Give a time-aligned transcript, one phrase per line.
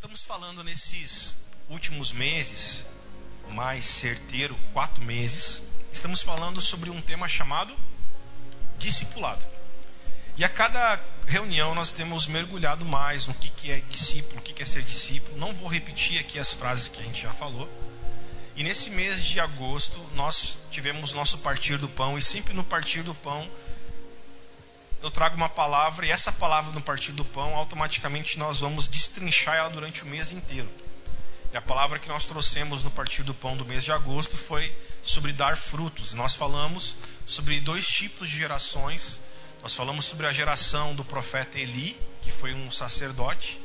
[0.00, 1.36] estamos falando nesses
[1.68, 2.86] últimos meses,
[3.50, 5.62] mais certeiro, quatro meses,
[5.92, 7.76] estamos falando sobre um tema chamado
[8.78, 9.44] discipulado.
[10.38, 14.54] E a cada reunião nós temos mergulhado mais no que, que é discípulo, o que,
[14.54, 15.36] que é ser discípulo.
[15.36, 17.68] Não vou repetir aqui as frases que a gente já falou.
[18.56, 23.02] E nesse mês de agosto nós tivemos nosso partir do pão, e sempre no partir
[23.02, 23.46] do pão
[25.02, 29.56] eu trago uma palavra, e essa palavra no partir do pão, automaticamente nós vamos destrinchar
[29.56, 30.68] ela durante o mês inteiro.
[31.52, 34.72] E a palavra que nós trouxemos no partir do pão do mês de agosto foi
[35.02, 36.14] sobre dar frutos.
[36.14, 36.94] Nós falamos
[37.26, 39.18] sobre dois tipos de gerações.
[39.62, 43.60] Nós falamos sobre a geração do profeta Eli, que foi um sacerdote,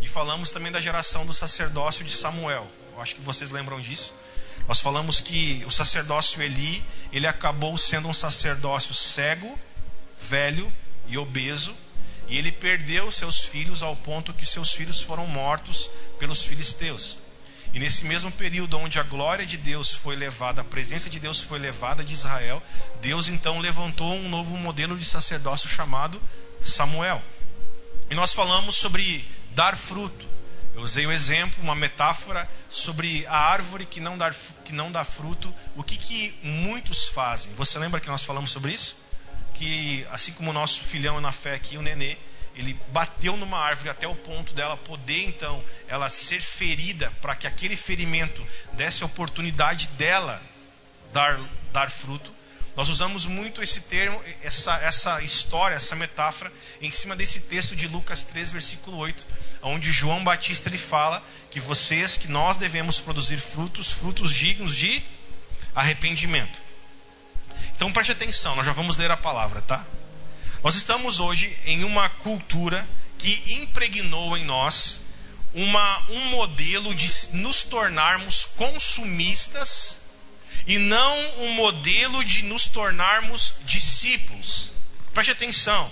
[0.00, 2.68] e falamos também da geração do sacerdócio de Samuel.
[2.94, 4.14] Eu acho que vocês lembram disso.
[4.68, 9.58] Nós falamos que o sacerdócio Eli, ele acabou sendo um sacerdócio cego
[10.24, 10.72] velho
[11.06, 11.74] e obeso,
[12.28, 17.18] e ele perdeu seus filhos ao ponto que seus filhos foram mortos pelos filisteus.
[17.74, 21.40] E nesse mesmo período onde a glória de Deus foi levada, a presença de Deus
[21.40, 22.62] foi levada de Israel,
[23.00, 26.22] Deus então levantou um novo modelo de sacerdócio chamado
[26.62, 27.20] Samuel.
[28.08, 30.26] E nós falamos sobre dar fruto.
[30.74, 34.32] Eu usei um exemplo, uma metáfora sobre a árvore que não dá,
[34.64, 35.52] que não dá fruto.
[35.76, 37.52] O que, que muitos fazem?
[37.54, 38.96] Você lembra que nós falamos sobre isso?
[39.54, 42.16] Que, assim como o nosso filhão na fé aqui, o nenê,
[42.56, 47.46] ele bateu numa árvore até o ponto dela poder então ela ser ferida para que
[47.46, 50.40] aquele ferimento desse a oportunidade dela
[51.12, 51.40] dar,
[51.72, 52.32] dar fruto.
[52.76, 57.86] Nós usamos muito esse termo, essa, essa história, essa metáfora em cima desse texto de
[57.86, 59.26] Lucas 3, versículo 8,
[59.62, 65.00] onde João Batista ele fala que vocês, que nós devemos produzir frutos, frutos dignos de
[65.72, 66.63] arrependimento.
[67.76, 69.84] Então preste atenção, nós já vamos ler a palavra, tá?
[70.62, 75.00] Nós estamos hoje em uma cultura que impregnou em nós
[75.52, 79.98] uma, um modelo de nos tornarmos consumistas
[80.66, 84.72] e não um modelo de nos tornarmos discípulos.
[85.12, 85.90] Preste atenção.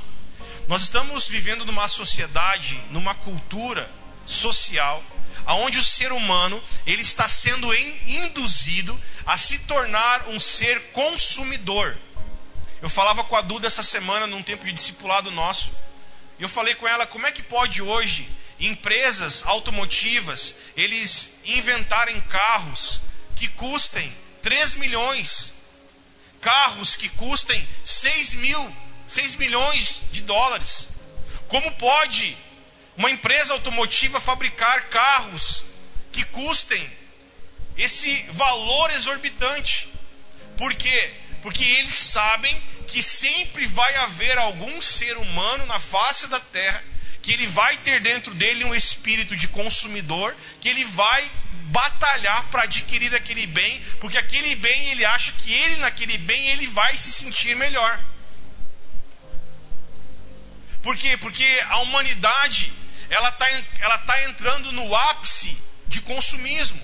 [0.68, 3.90] Nós estamos vivendo numa sociedade, numa cultura
[4.24, 5.02] social,
[5.46, 11.96] aonde o ser humano ele está sendo induzido a se tornar um ser consumidor.
[12.80, 15.70] Eu falava com a Duda essa semana num tempo de discipulado nosso.
[16.38, 23.00] E eu falei com ela como é que pode hoje empresas automotivas eles inventarem carros
[23.36, 25.52] que custem 3 milhões,
[26.40, 28.76] carros que custem 6 mil,
[29.08, 30.88] 6 milhões de dólares.
[31.48, 32.36] Como pode
[32.96, 35.64] uma empresa automotiva fabricar carros
[36.10, 36.90] que custem
[37.76, 39.88] esse valor exorbitante.
[40.56, 41.10] Por quê?
[41.40, 46.84] Porque eles sabem que sempre vai haver algum ser humano na face da terra
[47.22, 51.30] que ele vai ter dentro dele um espírito de consumidor, que ele vai
[51.66, 56.66] batalhar para adquirir aquele bem, porque aquele bem ele acha que ele naquele bem ele
[56.66, 57.98] vai se sentir melhor.
[60.82, 61.16] Por quê?
[61.16, 62.72] Porque a humanidade
[63.12, 63.46] ela está
[63.80, 65.56] ela tá entrando no ápice
[65.86, 66.80] de consumismo.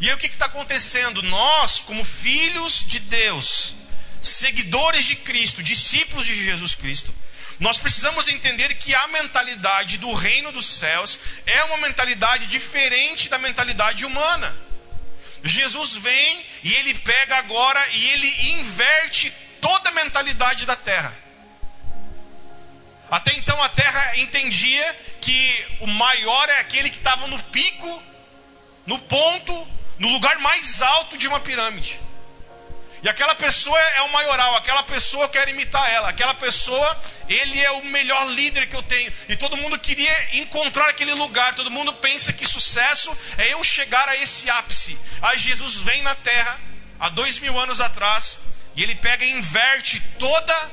[0.00, 1.22] E aí o que está acontecendo?
[1.22, 3.74] Nós, como filhos de Deus,
[4.20, 7.14] seguidores de Cristo, discípulos de Jesus Cristo,
[7.60, 13.38] nós precisamos entender que a mentalidade do reino dos céus é uma mentalidade diferente da
[13.38, 14.56] mentalidade humana.
[15.44, 21.21] Jesus vem e ele pega agora e ele inverte toda a mentalidade da terra.
[23.12, 28.02] Até então a terra entendia que o maior é aquele que estava no pico,
[28.86, 29.68] no ponto,
[29.98, 32.00] no lugar mais alto de uma pirâmide.
[33.02, 37.70] E aquela pessoa é o maioral, aquela pessoa quer imitar ela, aquela pessoa, ele é
[37.72, 39.12] o melhor líder que eu tenho.
[39.28, 44.08] E todo mundo queria encontrar aquele lugar, todo mundo pensa que sucesso é eu chegar
[44.08, 44.98] a esse ápice.
[45.20, 46.58] Aí Jesus vem na terra,
[46.98, 48.38] há dois mil anos atrás,
[48.74, 50.70] e ele pega e inverte toda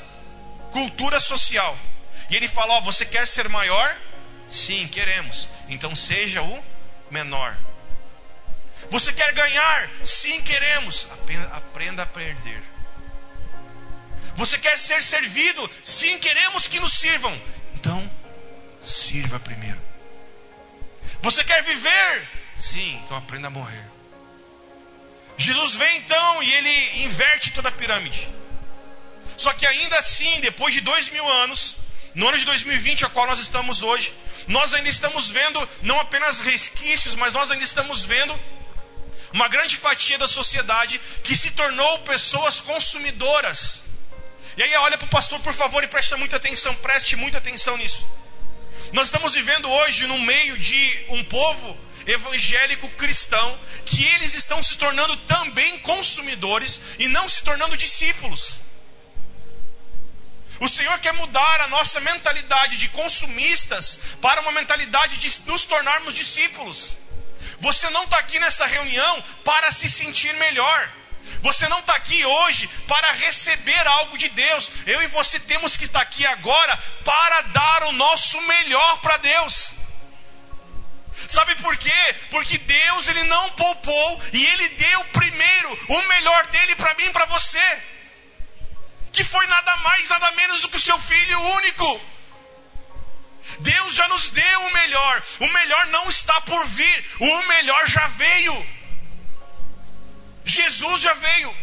[0.72, 1.78] cultura social.
[2.30, 3.98] E ele fala: Ó, você quer ser maior?
[4.50, 5.50] Sim, queremos.
[5.68, 6.64] Então seja o
[7.10, 7.58] menor.
[8.90, 9.90] Você quer ganhar?
[10.04, 11.08] Sim, queremos.
[11.52, 12.62] Aprenda a perder.
[14.36, 15.70] Você quer ser servido?
[15.84, 17.38] Sim, queremos que nos sirvam.
[17.76, 18.10] Então,
[18.82, 19.80] sirva primeiro.
[21.22, 22.28] Você quer viver?
[22.58, 23.86] Sim, então aprenda a morrer.
[25.38, 28.30] Jesus vem então e ele inverte toda a pirâmide.
[29.38, 31.78] Só que ainda assim, depois de dois mil anos,
[32.16, 34.14] no ano de 2020, a qual nós estamos hoje,
[34.48, 38.38] nós ainda estamos vendo não apenas resquícios, mas nós ainda estamos vendo
[39.32, 43.84] uma grande fatia da sociedade que se tornou pessoas consumidoras.
[44.58, 47.78] E aí olha para o pastor, por favor, e preste muita atenção, preste muita atenção
[47.78, 48.06] nisso.
[48.92, 51.78] Nós estamos vivendo hoje no meio de um povo
[52.08, 58.62] evangélico cristão que eles estão se tornando também consumidores e não se tornando discípulos.
[60.60, 66.14] O Senhor quer mudar a nossa mentalidade de consumistas para uma mentalidade de nos tornarmos
[66.14, 66.98] discípulos.
[67.62, 70.92] Você não está aqui nessa reunião para se sentir melhor.
[71.42, 74.70] Você não está aqui hoje para receber algo de Deus.
[74.86, 79.74] Eu e você temos que estar aqui agora para dar o nosso melhor para Deus.
[81.28, 82.16] Sabe por quê?
[82.32, 87.12] Porque Deus ele não poupou e ele deu primeiro o melhor dele para mim e
[87.12, 87.84] para você.
[89.12, 92.02] Que foi nada mais, nada menos do que o seu filho único.
[93.60, 95.24] Deus já nos deu o melhor.
[95.40, 97.06] O melhor não está por vir.
[97.20, 98.68] O melhor já veio.
[100.46, 101.56] Jesus já veio.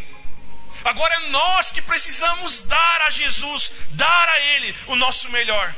[0.84, 5.74] Agora é nós que precisamos dar a Jesus, dar a Ele o nosso melhor.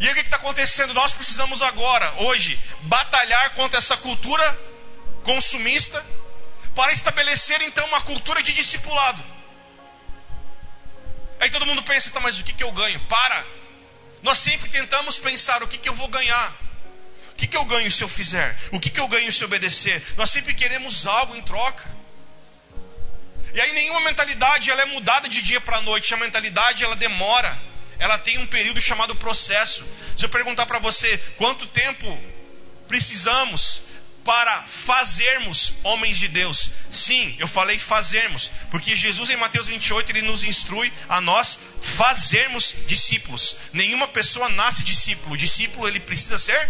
[0.00, 0.92] E aí o que está acontecendo?
[0.92, 4.58] Nós precisamos agora, hoje, batalhar contra essa cultura
[5.22, 6.04] consumista
[6.74, 9.24] para estabelecer então uma cultura de discipulado.
[11.40, 12.98] Aí todo mundo pensa, tá, mas o que, que eu ganho?
[13.00, 13.46] Para!
[14.22, 16.56] Nós sempre tentamos pensar o que, que eu vou ganhar.
[17.32, 18.56] O que, que eu ganho se eu fizer?
[18.72, 20.02] O que, que eu ganho se obedecer?
[20.16, 21.84] Nós sempre queremos algo em troca.
[23.52, 26.14] E aí nenhuma mentalidade ela é mudada de dia para noite.
[26.14, 27.56] A mentalidade ela demora.
[27.98, 29.84] Ela tem um período chamado processo.
[30.16, 32.06] Se eu perguntar para você quanto tempo
[32.88, 33.83] precisamos
[34.24, 36.70] para fazermos homens de Deus.
[36.90, 42.74] Sim, eu falei fazermos, porque Jesus em Mateus 28 ele nos instrui a nós fazermos
[42.86, 43.56] discípulos.
[43.72, 45.34] Nenhuma pessoa nasce discípulo.
[45.34, 46.68] O discípulo ele precisa ser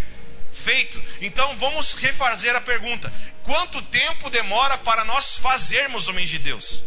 [0.52, 1.00] feito.
[1.20, 3.12] Então vamos refazer a pergunta:
[3.44, 6.82] quanto tempo demora para nós fazermos homens de Deus?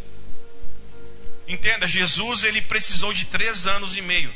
[1.47, 4.33] Entenda, Jesus ele precisou de três anos e meio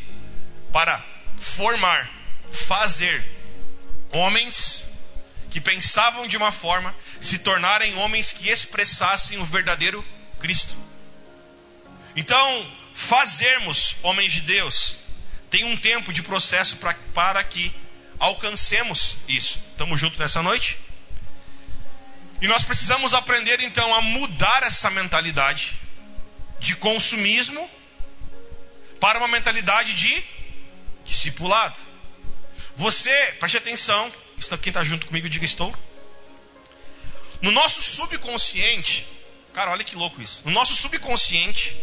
[0.72, 1.04] para
[1.38, 2.10] formar,
[2.50, 3.22] fazer
[4.12, 4.86] homens
[5.52, 10.04] que pensavam de uma forma se tornarem homens que expressassem o verdadeiro
[10.40, 10.74] Cristo.
[12.16, 14.98] Então, fazermos homens de Deus
[15.50, 17.72] tem um tempo de processo pra, para que
[18.18, 19.62] alcancemos isso.
[19.72, 20.78] Estamos juntos nessa noite?
[22.42, 25.78] E nós precisamos aprender então a mudar essa mentalidade
[26.60, 27.70] de consumismo
[29.00, 30.24] para uma mentalidade de
[31.06, 31.80] discipulado.
[32.78, 34.12] Você, preste atenção,
[34.62, 35.76] quem está junto comigo, diga estou.
[37.42, 39.08] No nosso subconsciente,
[39.54, 40.44] cara, olha que louco isso.
[40.46, 41.78] No nosso subconsciente,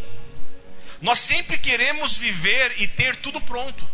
[1.01, 3.87] nós sempre queremos viver e ter tudo pronto.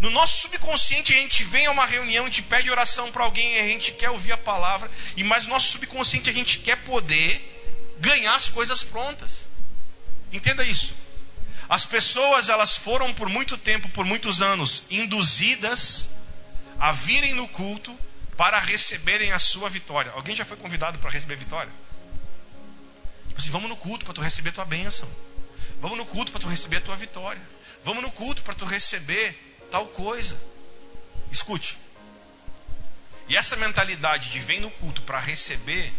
[0.00, 3.58] No nosso subconsciente, a gente vem a uma reunião, a gente pede oração para alguém,
[3.58, 7.96] a gente quer ouvir a palavra, e mas no nosso subconsciente a gente quer poder
[7.98, 9.48] ganhar as coisas prontas.
[10.32, 10.94] Entenda isso.
[11.68, 16.17] As pessoas, elas foram por muito tempo, por muitos anos, induzidas
[16.78, 17.96] a virem no culto
[18.36, 20.12] para receberem a sua vitória.
[20.12, 21.72] Alguém já foi convidado para receber vitória?
[23.28, 25.08] Tipo assim, vamos no culto para tu receber a tua bênção.
[25.80, 27.40] Vamos no culto para tu receber a tua vitória.
[27.84, 30.40] Vamos no culto para tu receber tal coisa.
[31.30, 31.78] Escute.
[33.28, 35.92] E essa mentalidade de vem no culto para receber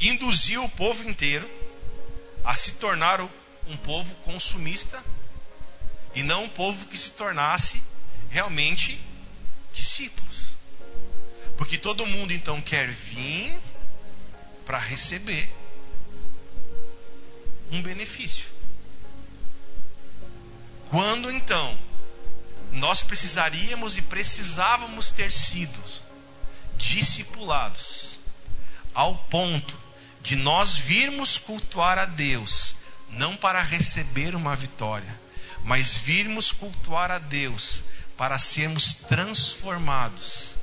[0.00, 1.50] induziu o povo inteiro
[2.44, 5.02] a se tornar um povo consumista
[6.14, 7.82] e não um povo que se tornasse
[8.36, 9.00] realmente
[9.72, 10.58] discípulos.
[11.56, 13.58] Porque todo mundo então quer vir
[14.66, 15.50] para receber
[17.72, 18.44] um benefício.
[20.90, 21.78] Quando então
[22.72, 25.82] nós precisaríamos e precisávamos ter sido
[26.76, 28.18] discipulados
[28.92, 29.78] ao ponto
[30.20, 32.74] de nós virmos cultuar a Deus,
[33.08, 35.20] não para receber uma vitória,
[35.64, 40.56] mas virmos cultuar a Deus para sermos transformados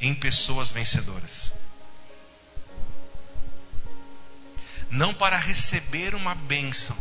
[0.00, 1.52] em pessoas vencedoras.
[4.90, 6.96] Não para receber uma bênção,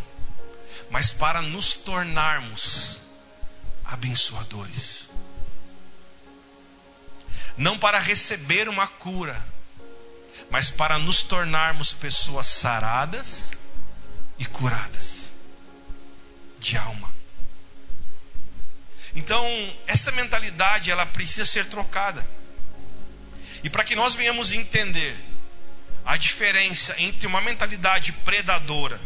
[0.90, 3.02] mas para nos tornarmos
[3.86, 5.10] abençoadores.
[7.58, 9.44] Não para receber uma cura,
[10.50, 13.52] mas para nos tornarmos pessoas saradas
[14.38, 15.32] e curadas
[16.60, 17.19] de alma.
[19.16, 19.44] Então,
[19.88, 22.28] essa mentalidade ela precisa ser trocada.
[23.64, 25.16] E para que nós venhamos entender
[26.06, 29.00] a diferença entre uma mentalidade predadora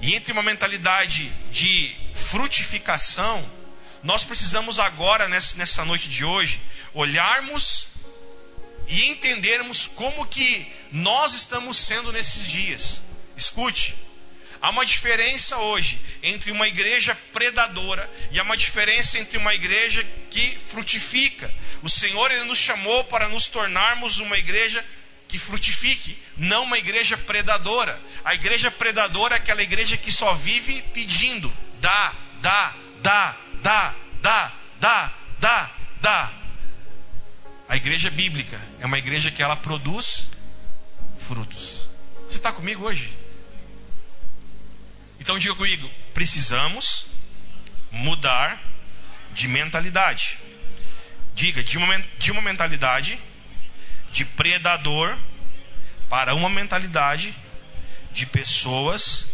[0.00, 3.44] e entre uma mentalidade de frutificação,
[4.02, 6.60] nós precisamos agora, nessa noite de hoje,
[6.94, 7.88] olharmos
[8.88, 13.02] e entendermos como que nós estamos sendo nesses dias.
[13.36, 13.96] Escute,
[14.62, 20.06] Há uma diferença hoje entre uma igreja predadora e há uma diferença entre uma igreja
[20.30, 21.50] que frutifica.
[21.82, 24.84] O Senhor ele nos chamou para nos tornarmos uma igreja
[25.26, 27.98] que frutifique, não uma igreja predadora.
[28.24, 31.50] A igreja predadora é aquela igreja que só vive pedindo:
[31.80, 35.70] dá, dá, dá, dá, dá, dá, dá,
[36.02, 36.32] dá.
[37.68, 40.28] A igreja bíblica é uma igreja que ela produz
[41.18, 41.88] frutos.
[42.28, 43.19] Você está comigo hoje?
[45.20, 47.06] Então diga comigo: precisamos
[47.92, 48.60] mudar
[49.32, 50.38] de mentalidade.
[51.34, 53.18] Diga, de uma, de uma mentalidade
[54.12, 55.16] de predador
[56.08, 57.34] para uma mentalidade
[58.12, 59.26] de pessoas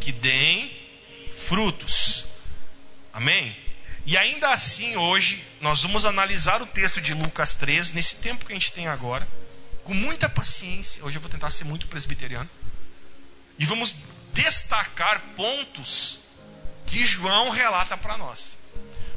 [0.00, 0.70] que deem
[1.34, 2.26] frutos.
[3.12, 3.56] Amém?
[4.06, 8.52] E ainda assim, hoje, nós vamos analisar o texto de Lucas 3, nesse tempo que
[8.52, 9.26] a gente tem agora,
[9.84, 11.04] com muita paciência.
[11.04, 12.48] Hoje eu vou tentar ser muito presbiteriano.
[13.58, 13.94] E vamos
[14.32, 16.20] destacar pontos
[16.86, 18.56] que João relata para nós.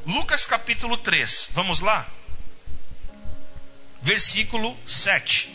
[0.05, 2.07] Lucas capítulo 3, vamos lá?
[4.01, 5.49] Versículo 7.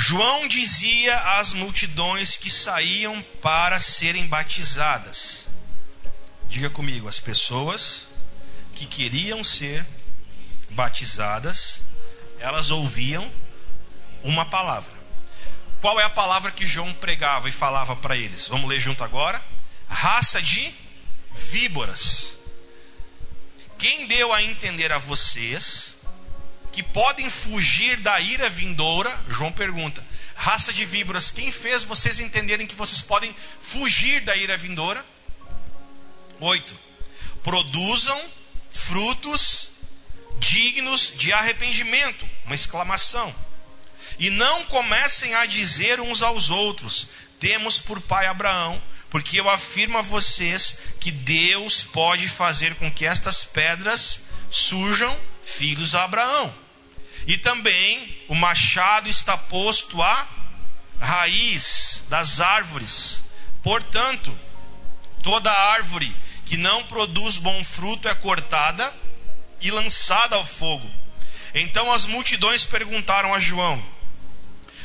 [0.00, 5.48] João dizia às multidões que saíam para serem batizadas.
[6.48, 8.06] Diga comigo, as pessoas
[8.74, 9.84] que queriam ser
[10.70, 11.82] batizadas,
[12.38, 13.28] elas ouviam
[14.22, 14.92] uma palavra.
[15.80, 18.48] Qual é a palavra que João pregava e falava para eles?
[18.48, 19.42] Vamos ler junto agora?
[19.88, 20.74] Raça de
[21.32, 22.36] víboras.
[23.78, 25.96] Quem deu a entender a vocês
[26.72, 29.16] que podem fugir da ira vindoura?
[29.28, 30.04] João pergunta.
[30.34, 35.04] Raça de víboras, quem fez vocês entenderem que vocês podem fugir da ira vindoura?
[36.40, 36.76] 8.
[37.42, 38.20] Produzam
[38.70, 39.68] frutos
[40.38, 42.28] dignos de arrependimento.
[42.44, 43.34] Uma exclamação.
[44.18, 47.08] E não comecem a dizer uns aos outros:
[47.38, 53.06] Temos por pai Abraão, porque eu afirmo a vocês que Deus pode fazer com que
[53.06, 56.52] estas pedras surjam filhos a Abraão.
[57.26, 60.28] E também o machado está posto à
[61.00, 63.22] raiz das árvores.
[63.62, 64.36] Portanto,
[65.22, 68.92] toda árvore que não produz bom fruto é cortada
[69.60, 70.90] e lançada ao fogo.
[71.54, 73.82] Então as multidões perguntaram a João: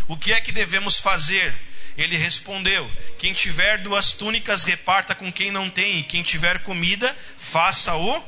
[0.07, 1.53] o que é que devemos fazer?
[1.97, 7.15] Ele respondeu: Quem tiver duas túnicas, reparta com quem não tem, e quem tiver comida,
[7.37, 8.23] faça o,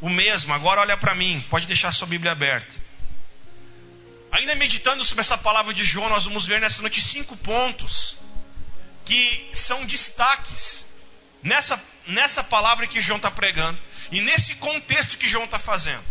[0.00, 0.52] o mesmo.
[0.52, 2.82] Agora olha para mim, pode deixar sua Bíblia aberta.
[4.30, 8.16] Ainda meditando sobre essa palavra de João, nós vamos ver nessa noite cinco pontos
[9.04, 10.86] que são destaques
[11.42, 13.78] nessa, nessa palavra que João está pregando
[14.10, 16.04] e nesse contexto que João está fazendo.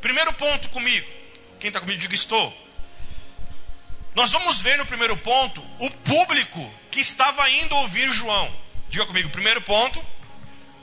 [0.00, 1.08] Primeiro ponto comigo.
[1.60, 2.52] Quem está comigo, diga estou.
[4.14, 8.52] Nós vamos ver no primeiro ponto o público que estava indo ouvir João.
[8.88, 10.04] Diga comigo, primeiro ponto.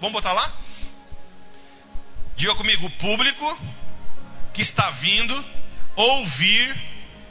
[0.01, 0.53] Vamos botar lá?
[2.35, 3.59] Diga comigo, o público
[4.53, 5.45] que está vindo
[5.95, 6.75] ouvir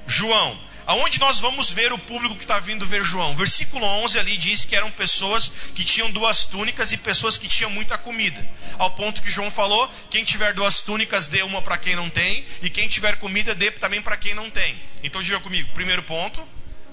[0.07, 0.68] João.
[0.89, 3.37] Aonde nós vamos ver o público que está vindo ver João?
[3.37, 7.69] Versículo 11 ali diz que eram pessoas que tinham duas túnicas e pessoas que tinham
[7.69, 8.43] muita comida.
[8.79, 12.43] Ao ponto que João falou: quem tiver duas túnicas, dê uma para quem não tem,
[12.63, 14.83] e quem tiver comida, dê também para quem não tem.
[15.03, 16.43] Então diga comigo: primeiro ponto,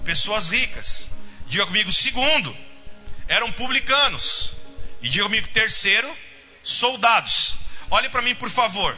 [0.04, 1.10] pessoas ricas.
[1.46, 2.54] Diga comigo: segundo,
[3.26, 4.52] eram publicanos.
[5.00, 6.14] E diga comigo: terceiro,
[6.62, 7.54] soldados.
[7.90, 8.94] Olhe para mim, por favor.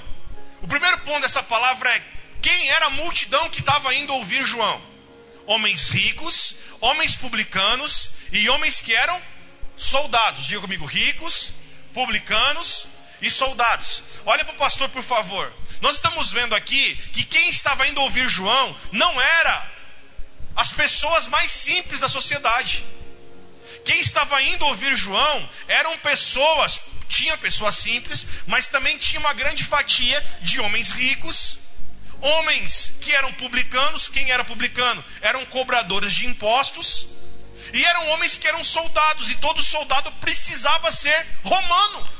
[0.60, 4.80] O primeiro ponto dessa palavra é quem era a multidão que estava indo ouvir João?
[5.46, 9.20] Homens ricos, homens publicanos e homens que eram
[9.76, 10.46] soldados.
[10.46, 11.52] Diga comigo: ricos,
[11.92, 12.86] publicanos
[13.20, 14.02] e soldados.
[14.26, 15.52] Olha para o pastor, por favor.
[15.80, 19.72] Nós estamos vendo aqui que quem estava indo ouvir João não era
[20.54, 22.84] as pessoas mais simples da sociedade.
[23.84, 29.64] Quem estava indo ouvir João eram pessoas, tinha pessoas simples, mas também tinha uma grande
[29.64, 31.57] fatia de homens ricos
[32.20, 35.04] homens que eram publicanos, quem era publicano?
[35.20, 37.06] Eram cobradores de impostos,
[37.72, 42.10] e eram homens que eram soldados, e todo soldado precisava ser romano.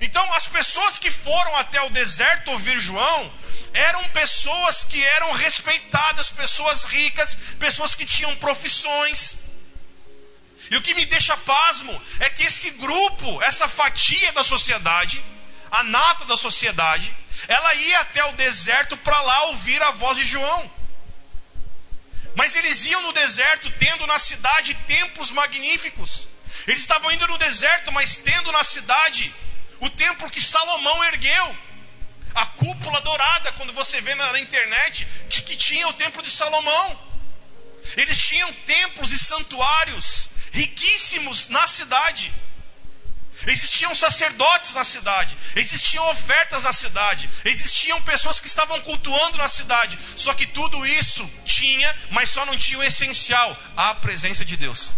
[0.00, 3.32] Então, as pessoas que foram até o deserto ouvir João
[3.72, 9.36] eram pessoas que eram respeitadas, pessoas ricas, pessoas que tinham profissões.
[10.70, 15.22] E o que me deixa pasmo é que esse grupo, essa fatia da sociedade,
[15.70, 17.14] a nata da sociedade,
[17.48, 20.70] ela ia até o deserto para lá ouvir a voz de João.
[22.34, 26.28] Mas eles iam no deserto tendo na cidade templos magníficos.
[26.66, 29.34] Eles estavam indo no deserto, mas tendo na cidade
[29.80, 31.56] o templo que Salomão ergueu.
[32.34, 37.00] a cúpula dourada, quando você vê na, internet, que, que tinha o templo de Salomão.
[37.96, 42.32] Eles tinham templos e santuários riquíssimos na cidade.
[43.46, 49.98] Existiam sacerdotes na cidade, existiam ofertas na cidade, existiam pessoas que estavam cultuando na cidade.
[50.16, 54.94] Só que tudo isso tinha, mas só não tinha o essencial: a presença de Deus.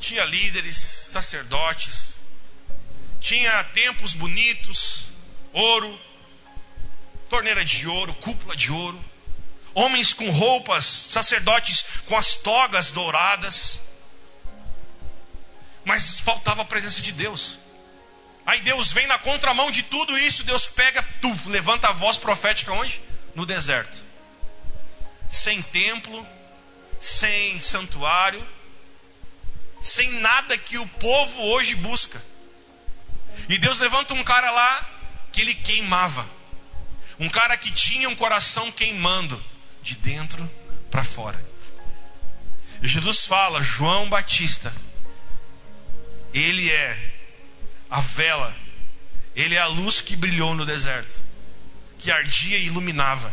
[0.00, 0.76] Tinha líderes,
[1.10, 2.18] sacerdotes,
[3.20, 5.08] tinha templos bonitos,
[5.52, 6.00] ouro,
[7.28, 9.04] torneira de ouro, cúpula de ouro,
[9.74, 13.86] homens com roupas, sacerdotes com as togas douradas
[15.86, 17.60] mas faltava a presença de Deus.
[18.44, 22.72] Aí Deus vem na contramão de tudo isso, Deus pega, tu, levanta a voz profética
[22.72, 23.00] onde?
[23.36, 24.04] No deserto.
[25.30, 26.26] Sem templo,
[27.00, 28.44] sem santuário,
[29.80, 32.20] sem nada que o povo hoje busca.
[33.48, 34.90] E Deus levanta um cara lá
[35.32, 36.28] que ele queimava.
[37.18, 39.42] Um cara que tinha um coração queimando
[39.82, 40.50] de dentro
[40.90, 41.40] para fora.
[42.82, 44.72] Jesus fala, João Batista,
[46.36, 47.12] ele é
[47.88, 48.54] a vela,
[49.34, 51.18] ele é a luz que brilhou no deserto,
[51.98, 53.32] que ardia e iluminava.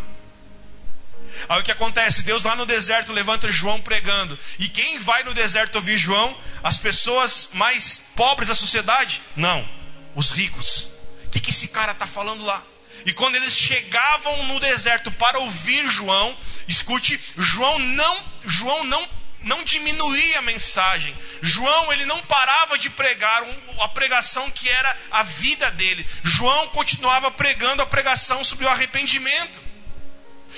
[1.50, 2.24] Aí o que acontece?
[2.24, 4.40] Deus lá no deserto levanta João pregando.
[4.58, 6.38] E quem vai no deserto ouvir João?
[6.64, 9.22] As pessoas mais pobres da sociedade?
[9.36, 9.68] Não,
[10.16, 10.90] os ricos.
[11.26, 12.64] O que, que esse cara está falando lá?
[13.06, 16.38] E quando eles chegavam no deserto para ouvir João,
[16.70, 19.10] escute, João não, João não
[19.44, 21.16] não diminuía a mensagem.
[21.42, 23.44] João, ele não parava de pregar
[23.80, 26.08] a pregação que era a vida dele.
[26.24, 29.62] João continuava pregando a pregação sobre o arrependimento.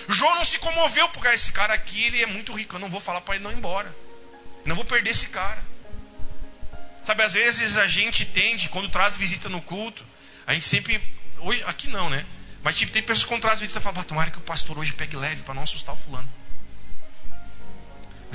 [0.07, 3.01] João não se comoveu porque esse cara aqui, ele é muito rico, eu não vou
[3.01, 3.93] falar para ele não ir embora.
[4.65, 5.63] Não vou perder esse cara.
[7.03, 10.03] Sabe, às vezes a gente tende, quando traz visita no culto,
[10.45, 11.01] a gente sempre,
[11.39, 12.25] hoje, aqui não, né?
[12.63, 15.15] Mas tipo, tem pessoas que quando traz visita falam, tomara que o pastor hoje pegue
[15.15, 16.27] leve para não assustar o fulano.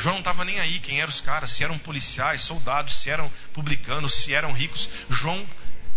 [0.01, 3.31] João não estava nem aí quem eram os caras, se eram policiais, soldados, se eram
[3.53, 4.89] publicanos, se eram ricos.
[5.11, 5.47] João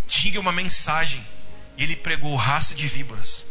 [0.07, 1.25] tinha uma mensagem
[1.77, 3.45] e ele pregou raça de víboras.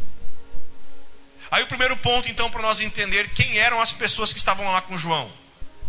[1.51, 4.83] Aí o primeiro ponto, então, para nós entender quem eram as pessoas que estavam lá
[4.83, 5.33] com João.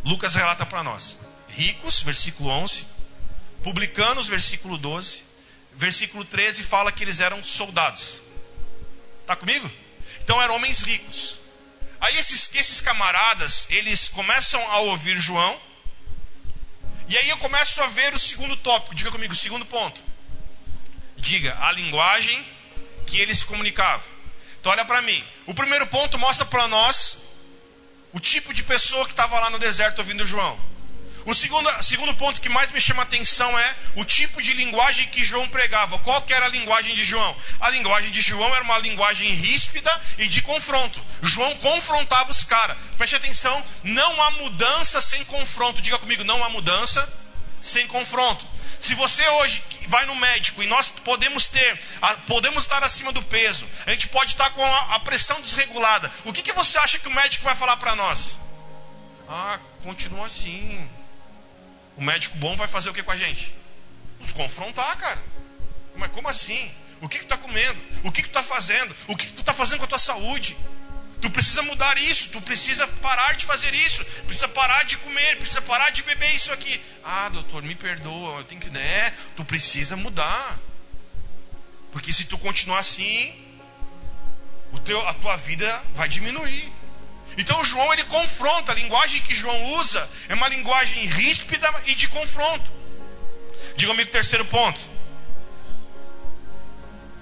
[0.06, 1.17] Lucas relata para nós:
[1.49, 2.86] ricos, versículo 11,
[3.63, 5.23] publicanos, versículo 12,
[5.76, 8.21] versículo 13 fala que eles eram soldados.
[9.21, 9.69] Está comigo?
[10.23, 11.42] Então eram homens ricos.
[12.03, 15.57] Aí esses, esses camaradas, eles começam a ouvir João.
[17.07, 18.93] E aí eu começo a ver o segundo tópico.
[18.93, 20.03] Diga comigo, o segundo ponto.
[21.15, 22.45] Diga, a linguagem
[23.07, 24.05] que eles se comunicavam.
[24.59, 25.23] Então olha para mim.
[25.45, 27.19] O primeiro ponto mostra para nós
[28.11, 30.59] o tipo de pessoa que estava lá no deserto ouvindo João.
[31.25, 35.07] O segundo, segundo ponto que mais me chama a atenção é o tipo de linguagem
[35.07, 35.97] que João pregava.
[35.99, 37.36] Qual que era a linguagem de João?
[37.62, 41.03] A linguagem de João era uma linguagem ríspida e de confronto.
[41.21, 42.77] João confrontava os caras.
[42.97, 45.81] Preste atenção, não há mudança sem confronto.
[45.81, 47.07] Diga comigo, não há mudança
[47.62, 48.45] sem confronto.
[48.81, 51.79] Se você hoje vai no médico e nós podemos ter,
[52.27, 56.12] podemos estar acima do peso, a gente pode estar com a, pressão desregulada.
[56.25, 58.38] O que, que você acha que o médico vai falar para nós?
[59.29, 60.89] Ah, continua assim.
[61.95, 63.53] O médico bom vai fazer o que com a gente?
[64.19, 65.21] Nos confrontar, cara.
[65.95, 66.71] Mas como assim?
[67.01, 67.79] O que, que tu está comendo?
[68.03, 68.95] O que, que tu está fazendo?
[69.08, 70.56] O que, que tu está fazendo com a tua saúde?
[71.21, 75.62] Tu precisa mudar isso, tu precisa parar de fazer isso, precisa parar de comer, precisa
[75.62, 76.82] parar de beber isso aqui.
[77.01, 78.69] Ah, doutor, me perdoa, eu tenho que.
[78.69, 79.13] Né?
[79.36, 80.60] Tu precisa mudar.
[81.93, 83.34] Porque se tu continuar assim,
[84.73, 86.72] o teu, a tua vida vai diminuir.
[87.38, 92.08] Então João ele confronta, a linguagem que João usa é uma linguagem ríspida e de
[92.08, 92.72] confronto.
[93.76, 94.80] Diga comigo o terceiro ponto.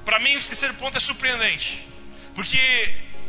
[0.03, 1.87] Para mim, o terceiro ponto é surpreendente.
[2.35, 2.57] Porque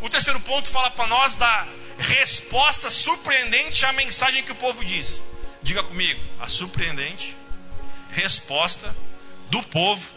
[0.00, 1.66] o terceiro ponto fala para nós da
[1.98, 5.22] resposta surpreendente à mensagem que o povo diz.
[5.62, 7.36] Diga comigo, a surpreendente
[8.10, 8.94] resposta
[9.48, 10.08] do povo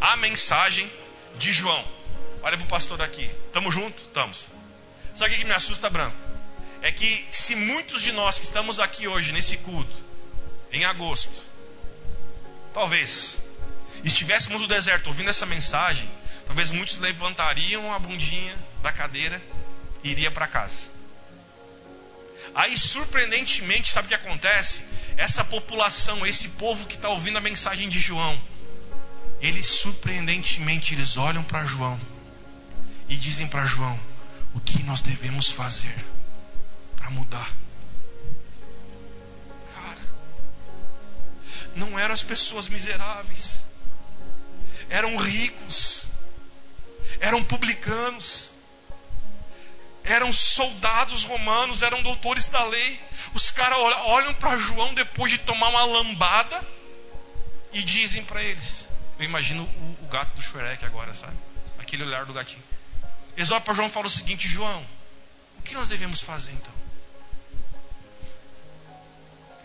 [0.00, 0.90] à mensagem
[1.36, 1.84] de João.
[2.42, 3.30] Olha para o pastor daqui.
[3.46, 4.04] Estamos juntos?
[4.04, 4.57] Estamos.
[5.18, 6.16] Sabe o que me assusta, Branco?
[6.80, 9.96] É que se muitos de nós que estamos aqui hoje, nesse culto,
[10.70, 11.42] em agosto,
[12.72, 13.40] talvez
[14.04, 16.08] estivéssemos no deserto ouvindo essa mensagem,
[16.46, 19.42] talvez muitos levantariam a bundinha da cadeira
[20.04, 20.84] e iria para casa.
[22.54, 24.84] Aí, surpreendentemente, sabe o que acontece?
[25.16, 28.40] Essa população, esse povo que está ouvindo a mensagem de João,
[29.40, 32.00] eles surpreendentemente eles olham para João
[33.08, 33.98] e dizem para João:
[34.54, 35.96] o que nós devemos fazer
[36.96, 37.50] para mudar.
[39.74, 40.00] Cara,
[41.74, 43.64] não eram as pessoas miseráveis,
[44.90, 46.08] eram ricos,
[47.20, 48.52] eram publicanos,
[50.04, 53.00] eram soldados romanos, eram doutores da lei.
[53.34, 56.66] Os caras olham para João depois de tomar uma lambada
[57.72, 61.36] e dizem para eles: Eu imagino o, o, gato do Shrek agora, sabe?
[61.78, 62.62] Aquele olhar do gatinho.
[63.38, 64.84] Olham para João falam o seguinte: João,
[65.58, 66.72] o que nós devemos fazer então?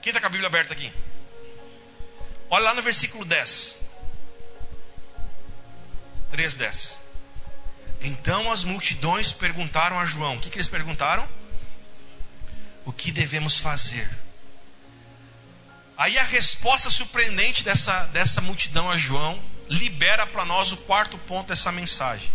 [0.01, 0.93] Quem está com a Bíblia aberta aqui?
[2.49, 3.77] Olha lá no versículo 10.
[6.29, 6.99] 3, 10.
[8.01, 11.27] Então as multidões perguntaram a João: O que, que eles perguntaram?
[12.85, 14.09] O que devemos fazer?
[15.97, 21.47] Aí a resposta surpreendente dessa, dessa multidão a João libera para nós o quarto ponto
[21.47, 22.29] dessa mensagem.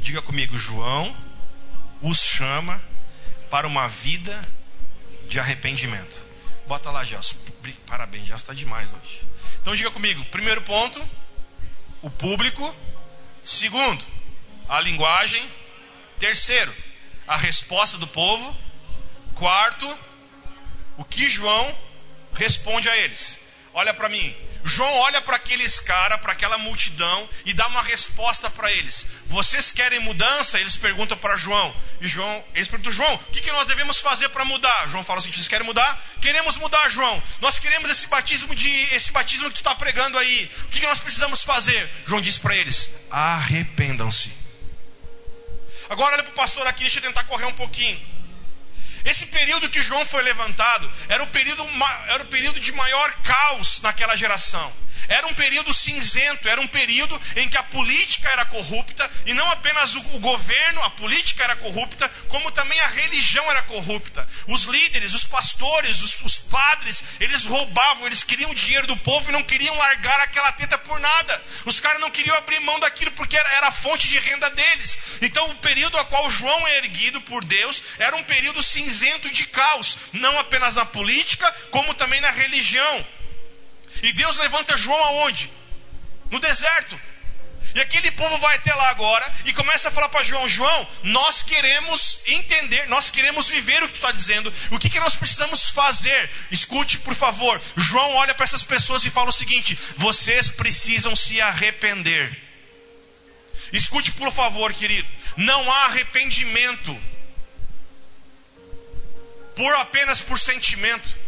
[0.00, 1.14] Diga comigo: João
[2.02, 2.80] os chama
[3.50, 4.40] para uma vida
[5.28, 6.26] de arrependimento.
[6.66, 7.36] Bota lá, Gelson.
[7.86, 9.22] Parabéns, Gelson está demais hoje.
[9.60, 11.02] Então diga comigo: primeiro ponto,
[12.02, 12.74] o público.
[13.42, 14.04] Segundo,
[14.68, 15.48] a linguagem.
[16.18, 16.74] Terceiro,
[17.26, 18.56] a resposta do povo.
[19.34, 19.98] Quarto,
[20.98, 21.78] o que João
[22.34, 23.38] responde a eles.
[23.72, 24.34] Olha para mim.
[24.64, 29.06] João olha para aqueles caras, para aquela multidão e dá uma resposta para eles.
[29.26, 30.58] Vocês querem mudança?
[30.58, 31.74] Eles perguntam para João.
[32.00, 34.88] E João, eles perguntam: João, o que, que nós devemos fazer para mudar?
[34.88, 36.02] João fala assim: Vocês querem mudar?
[36.20, 37.22] Queremos mudar, João.
[37.40, 40.50] Nós queremos esse batismo de esse batismo que tu está pregando aí.
[40.64, 41.90] O que, que nós precisamos fazer?
[42.06, 44.32] João diz para eles: Arrependam-se.
[45.88, 48.00] Agora olha para o pastor aqui, deixa eu tentar correr um pouquinho.
[49.04, 51.66] Esse período que João foi levantado era o período,
[52.08, 54.72] era o período de maior caos naquela geração.
[55.08, 59.48] Era um período cinzento, era um período em que a política era corrupta, e não
[59.50, 64.26] apenas o, governo, a política era corrupta, como também a religião era corrupta.
[64.46, 69.28] Os líderes, os pastores, os, os padres, eles roubavam, eles queriam o dinheiro do povo
[69.28, 71.42] e não queriam largar aquela teta por nada.
[71.64, 74.98] Os caras não queriam abrir mão daquilo porque era, era a fonte de renda deles.
[75.22, 79.44] Então, o período a qual João é erguido por Deus era um período cinzento de
[79.46, 83.06] caos, não apenas na política, como também na religião.
[84.02, 85.50] E Deus levanta João aonde?
[86.30, 87.00] No deserto.
[87.74, 91.42] E aquele povo vai até lá agora e começa a falar para João: João, nós
[91.42, 94.52] queremos entender, nós queremos viver o que tu está dizendo.
[94.72, 96.30] O que, que nós precisamos fazer?
[96.50, 97.60] Escute, por favor.
[97.76, 102.36] João olha para essas pessoas e fala o seguinte: vocês precisam se arrepender.
[103.72, 105.08] Escute, por favor, querido.
[105.36, 107.00] Não há arrependimento
[109.54, 111.19] por apenas por sentimento.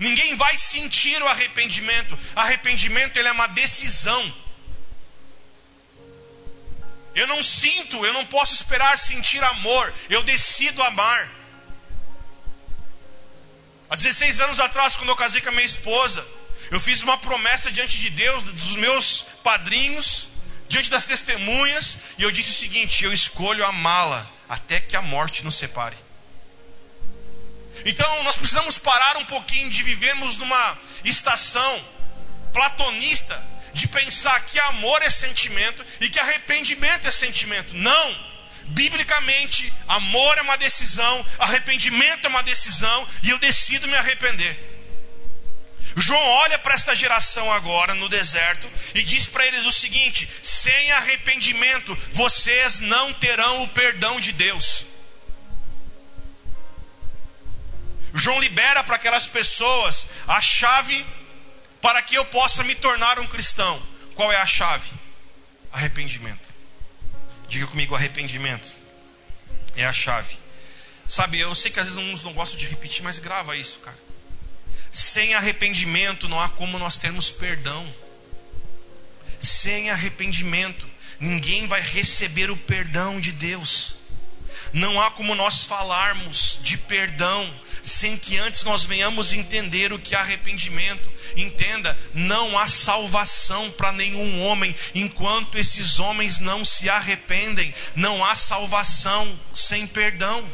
[0.00, 2.18] Ninguém vai sentir o arrependimento.
[2.34, 4.34] Arrependimento ele é uma decisão.
[7.14, 9.92] Eu não sinto, eu não posso esperar sentir amor.
[10.08, 11.28] Eu decido amar.
[13.90, 16.26] Há 16 anos atrás, quando eu casei com a minha esposa,
[16.70, 20.28] eu fiz uma promessa diante de Deus, dos meus padrinhos,
[20.66, 25.44] diante das testemunhas, e eu disse o seguinte: eu escolho amá-la até que a morte
[25.44, 25.96] nos separe.
[27.84, 31.84] Então nós precisamos parar um pouquinho de vivermos numa estação
[32.52, 37.74] platonista de pensar que amor é sentimento e que arrependimento é sentimento.
[37.74, 38.30] Não!
[38.68, 44.70] Biblicamente, amor é uma decisão, arrependimento é uma decisão e eu decido me arrepender.
[45.96, 50.92] João olha para esta geração agora no deserto e diz para eles o seguinte: sem
[50.92, 54.86] arrependimento vocês não terão o perdão de Deus.
[58.14, 61.04] João libera para aquelas pessoas a chave
[61.80, 63.82] para que eu possa me tornar um cristão.
[64.14, 64.90] Qual é a chave?
[65.72, 66.52] Arrependimento.
[67.48, 68.80] Diga comigo, arrependimento
[69.76, 70.38] é a chave.
[71.08, 73.98] Sabe, eu sei que às vezes uns não gostam de repetir, mas grava isso, cara.
[74.92, 77.92] Sem arrependimento não há como nós termos perdão.
[79.40, 80.86] Sem arrependimento,
[81.18, 83.96] ninguém vai receber o perdão de Deus.
[84.72, 90.14] Não há como nós falarmos de perdão sem que antes nós venhamos entender o que
[90.14, 91.10] é arrependimento.
[91.36, 97.74] Entenda, não há salvação para nenhum homem enquanto esses homens não se arrependem.
[97.94, 100.46] Não há salvação sem perdão.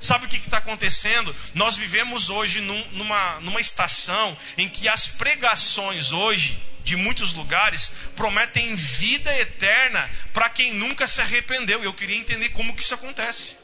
[0.00, 1.34] Sabe o que está acontecendo?
[1.54, 7.92] Nós vivemos hoje num, numa, numa estação em que as pregações hoje, de muitos lugares,
[8.16, 11.84] prometem vida eterna para quem nunca se arrependeu.
[11.84, 13.61] Eu queria entender como que isso acontece.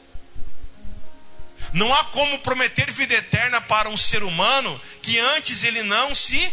[1.73, 6.51] Não há como prometer vida eterna para um ser humano que antes ele não se.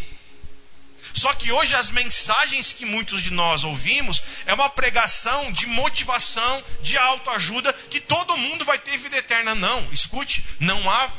[1.14, 6.62] Só que hoje as mensagens que muitos de nós ouvimos é uma pregação de motivação,
[6.83, 9.55] de autoajuda, que todo mundo vai ter vida eterna.
[9.55, 11.11] Não, escute, não há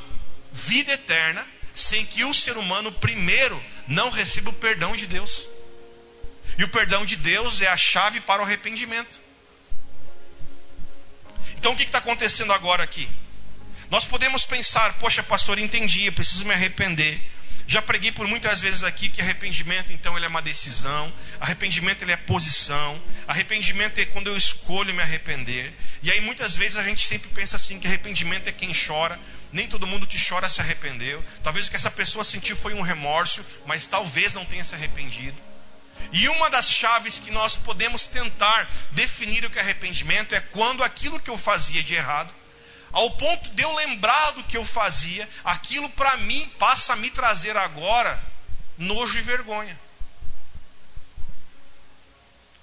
[0.51, 5.47] vida eterna sem que o ser humano primeiro não receba o perdão de Deus.
[6.57, 9.19] E o perdão de Deus é a chave para o arrependimento.
[11.57, 13.07] Então o que está acontecendo agora aqui?
[13.89, 17.21] Nós podemos pensar, poxa, pastor, entendi, eu preciso me arrepender.
[17.67, 21.11] Já preguei por muitas vezes aqui que arrependimento, então, ele é uma decisão.
[21.39, 23.01] Arrependimento, ele é posição.
[23.27, 25.73] Arrependimento é quando eu escolho me arrepender.
[26.01, 29.19] E aí, muitas vezes, a gente sempre pensa assim, que arrependimento é quem chora.
[29.51, 31.23] Nem todo mundo que chora se arrependeu.
[31.43, 35.41] Talvez o que essa pessoa sentiu foi um remorso, mas talvez não tenha se arrependido.
[36.13, 40.83] E uma das chaves que nós podemos tentar definir o que é arrependimento é quando
[40.83, 42.33] aquilo que eu fazia de errado
[42.91, 47.09] ao ponto de eu lembrar do que eu fazia, aquilo para mim passa a me
[47.09, 48.21] trazer agora
[48.77, 49.77] nojo e vergonha.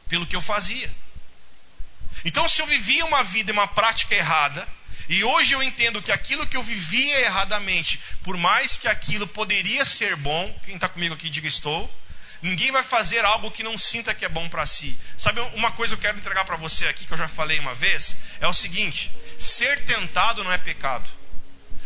[0.09, 0.91] Pelo que eu fazia.
[2.25, 4.67] Então, se eu vivia uma vida e uma prática errada,
[5.09, 9.85] e hoje eu entendo que aquilo que eu vivia erradamente, por mais que aquilo poderia
[9.85, 11.93] ser bom, quem está comigo aqui, diga estou
[12.45, 14.95] Ninguém vai fazer algo que não sinta que é bom para si.
[15.17, 17.75] Sabe uma coisa que eu quero entregar para você aqui, que eu já falei uma
[17.75, 18.15] vez?
[18.39, 21.11] É o seguinte: ser tentado não é pecado.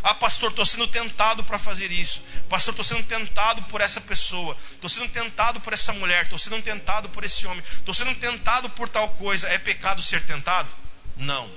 [0.03, 2.23] Ah, pastor, estou sendo tentado para fazer isso.
[2.49, 4.57] Pastor, estou sendo tentado por essa pessoa.
[4.71, 6.25] Estou sendo tentado por essa mulher.
[6.25, 7.63] Estou sendo tentado por esse homem.
[7.73, 9.49] Estou sendo tentado por tal coisa.
[9.49, 10.73] É pecado ser tentado?
[11.17, 11.51] Não.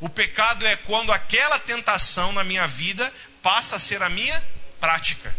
[0.00, 4.42] O pecado é quando aquela tentação na minha vida passa a ser a minha
[4.78, 5.34] prática.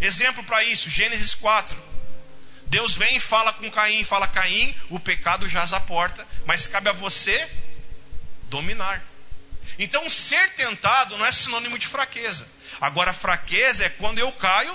[0.00, 1.76] Exemplo para isso, Gênesis 4.
[2.66, 6.88] Deus vem e fala com Caim, fala: Caim, o pecado jaz à porta, mas cabe
[6.88, 7.50] a você
[8.48, 9.02] dominar.
[9.78, 12.48] Então, ser tentado não é sinônimo de fraqueza.
[12.80, 14.74] Agora, fraqueza é quando eu caio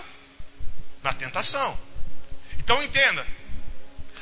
[1.02, 1.78] na tentação.
[2.60, 3.26] Então, entenda: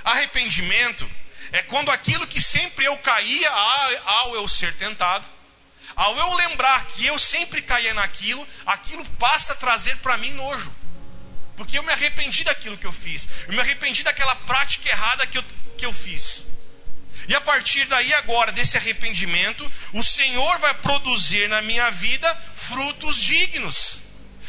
[0.03, 1.09] arrependimento
[1.51, 3.51] é quando aquilo que sempre eu caía
[4.05, 5.27] ao eu ser tentado,
[5.95, 10.71] ao eu lembrar que eu sempre caía naquilo, aquilo passa a trazer para mim nojo.
[11.57, 13.27] Porque eu me arrependi daquilo que eu fiz.
[13.47, 15.43] Eu me arrependi daquela prática errada que eu,
[15.77, 16.45] que eu fiz.
[17.27, 23.17] E a partir daí, agora, desse arrependimento, o Senhor vai produzir na minha vida frutos
[23.17, 23.99] dignos.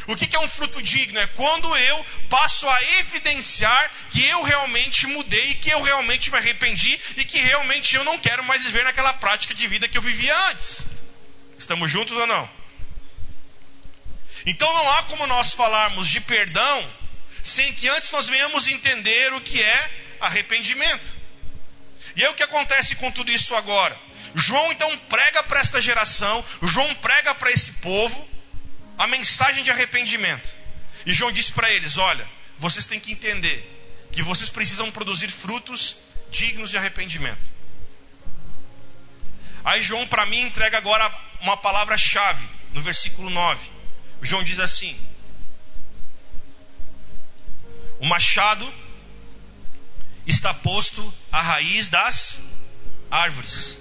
[0.07, 1.21] O que é um fruto digno?
[1.21, 6.99] É quando eu passo a evidenciar que eu realmente mudei, que eu realmente me arrependi
[7.17, 10.37] e que realmente eu não quero mais viver naquela prática de vida que eu vivia
[10.49, 10.87] antes.
[11.59, 12.51] Estamos juntos ou não?
[14.47, 16.91] Então não há como nós falarmos de perdão
[17.43, 21.20] sem que antes nós venhamos entender o que é arrependimento.
[22.17, 23.97] E aí o que acontece com tudo isso agora?
[24.35, 28.29] João então prega para esta geração, João prega para esse povo
[28.97, 30.51] a mensagem de arrependimento.
[31.07, 32.27] E João diz para eles: olha,
[32.59, 35.97] vocês têm que entender que vocês precisam produzir frutos
[36.31, 37.51] dignos de arrependimento.
[39.65, 43.71] Aí João para mim entrega agora uma palavra-chave no versículo 9.
[44.23, 44.99] João diz assim:
[48.01, 48.73] o machado
[50.27, 52.41] está posto à raiz das
[53.11, 53.79] árvores.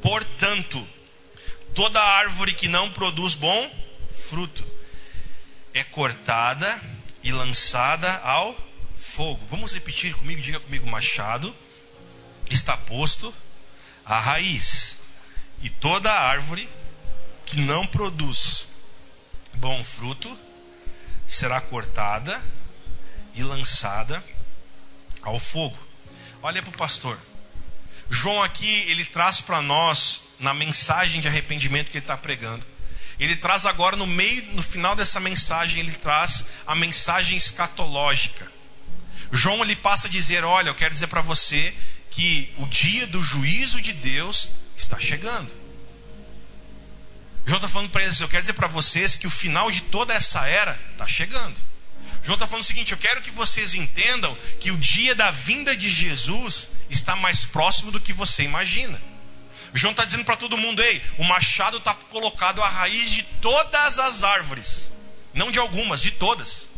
[0.00, 0.86] Portanto,
[1.74, 3.70] toda árvore que não produz bom
[4.10, 4.64] fruto
[5.72, 6.80] é cortada
[7.22, 8.56] e lançada ao
[8.98, 9.44] fogo.
[9.46, 11.54] Vamos repetir comigo, diga comigo: machado
[12.50, 13.34] está posto
[14.04, 15.00] à raiz,
[15.62, 16.68] e toda árvore
[17.46, 18.66] que não produz
[19.54, 20.38] bom fruto
[21.26, 22.42] será cortada
[23.34, 24.39] e lançada ao
[25.38, 25.78] fogo.
[26.42, 27.18] Olha para o pastor.
[28.10, 32.66] João aqui, ele traz para nós, na mensagem de arrependimento que ele está pregando,
[33.18, 38.50] ele traz agora no meio, no final dessa mensagem, ele traz a mensagem escatológica.
[39.30, 41.74] João ele passa a dizer: Olha, eu quero dizer para você
[42.10, 45.54] que o dia do juízo de Deus está chegando.
[47.46, 50.14] João está falando para eles: Eu quero dizer para vocês que o final de toda
[50.14, 51.69] essa era está chegando.
[52.22, 55.76] João está falando o seguinte: eu quero que vocês entendam que o dia da vinda
[55.76, 59.00] de Jesus está mais próximo do que você imagina.
[59.72, 63.98] João está dizendo para todo mundo: ei, o machado está colocado à raiz de todas
[63.98, 64.92] as árvores,
[65.32, 66.68] não de algumas, de todas.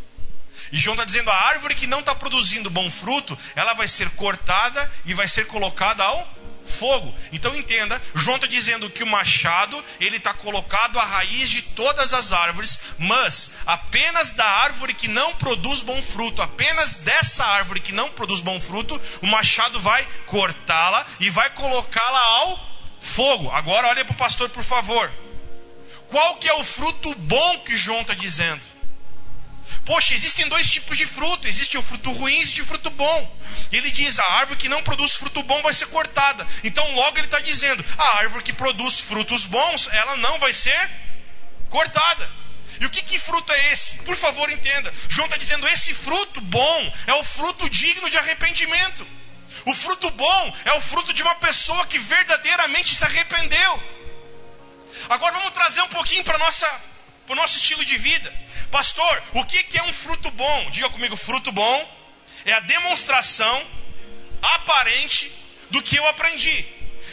[0.70, 4.10] E João está dizendo: a árvore que não está produzindo bom fruto, ela vai ser
[4.10, 7.14] cortada e vai ser colocada ao fogo.
[7.32, 12.12] Então entenda, João está dizendo que o machado ele está colocado à raiz de todas
[12.12, 17.92] as árvores, mas apenas da árvore que não produz bom fruto, apenas dessa árvore que
[17.92, 23.50] não produz bom fruto, o machado vai cortá-la e vai colocá-la ao fogo.
[23.50, 25.10] Agora olha para o pastor, por favor.
[26.08, 28.71] Qual que é o fruto bom que João está dizendo?
[29.84, 33.38] Poxa, existem dois tipos de fruto: existe o fruto ruim e existe o fruto bom.
[33.72, 36.46] Ele diz: a árvore que não produz fruto bom vai ser cortada.
[36.64, 40.90] Então, logo ele está dizendo: a árvore que produz frutos bons, ela não vai ser
[41.68, 42.30] cortada.
[42.80, 43.98] E o que, que fruto é esse?
[43.98, 44.92] Por favor, entenda.
[45.08, 49.06] João está dizendo: esse fruto bom é o fruto digno de arrependimento.
[49.64, 53.82] O fruto bom é o fruto de uma pessoa que verdadeiramente se arrependeu.
[55.08, 56.38] Agora vamos trazer um pouquinho para
[57.32, 58.32] o nosso estilo de vida.
[58.70, 60.70] Pastor, o que, é um fruto bom?
[60.70, 61.98] Diga comigo: fruto bom
[62.44, 63.66] é a demonstração
[64.42, 65.32] aparente
[65.70, 66.66] do que eu aprendi.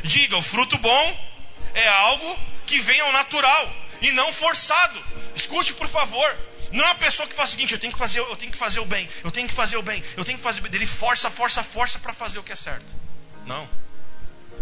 [0.04, 1.30] Diga, o fruto bom
[1.74, 5.04] é algo que vem ao natural e não forçado.
[5.36, 6.38] Escute, por favor.
[6.72, 8.58] Não é uma pessoa que faz o seguinte: eu tenho que fazer, eu tenho que
[8.58, 10.74] fazer o bem, eu tenho que fazer o bem, eu tenho que fazer o bem.
[10.74, 12.94] Ele força, força, força para fazer o que é certo.
[13.46, 13.68] Não.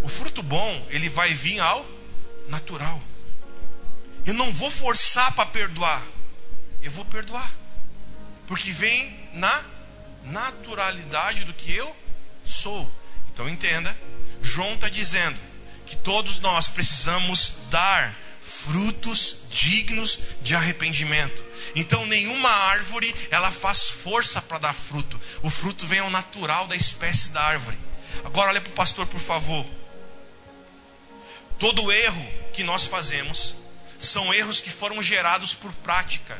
[0.03, 1.83] O fruto bom, ele vai vir ao
[2.47, 3.01] natural.
[4.27, 6.03] Eu não vou forçar para perdoar.
[6.83, 7.49] Eu vou perdoar.
[8.45, 9.63] Porque vem na
[10.25, 11.95] naturalidade do que eu
[12.45, 12.91] sou.
[13.33, 13.97] Então entenda,
[14.41, 15.39] João está dizendo
[15.85, 21.41] que todos nós precisamos dar frutos dignos de arrependimento.
[21.73, 25.17] Então nenhuma árvore ela faz força para dar fruto.
[25.41, 27.77] O fruto vem ao natural da espécie da árvore.
[28.25, 29.65] Agora olha para o pastor, por favor.
[31.57, 33.55] Todo erro que nós fazemos
[33.99, 36.37] são erros que foram gerados por prática.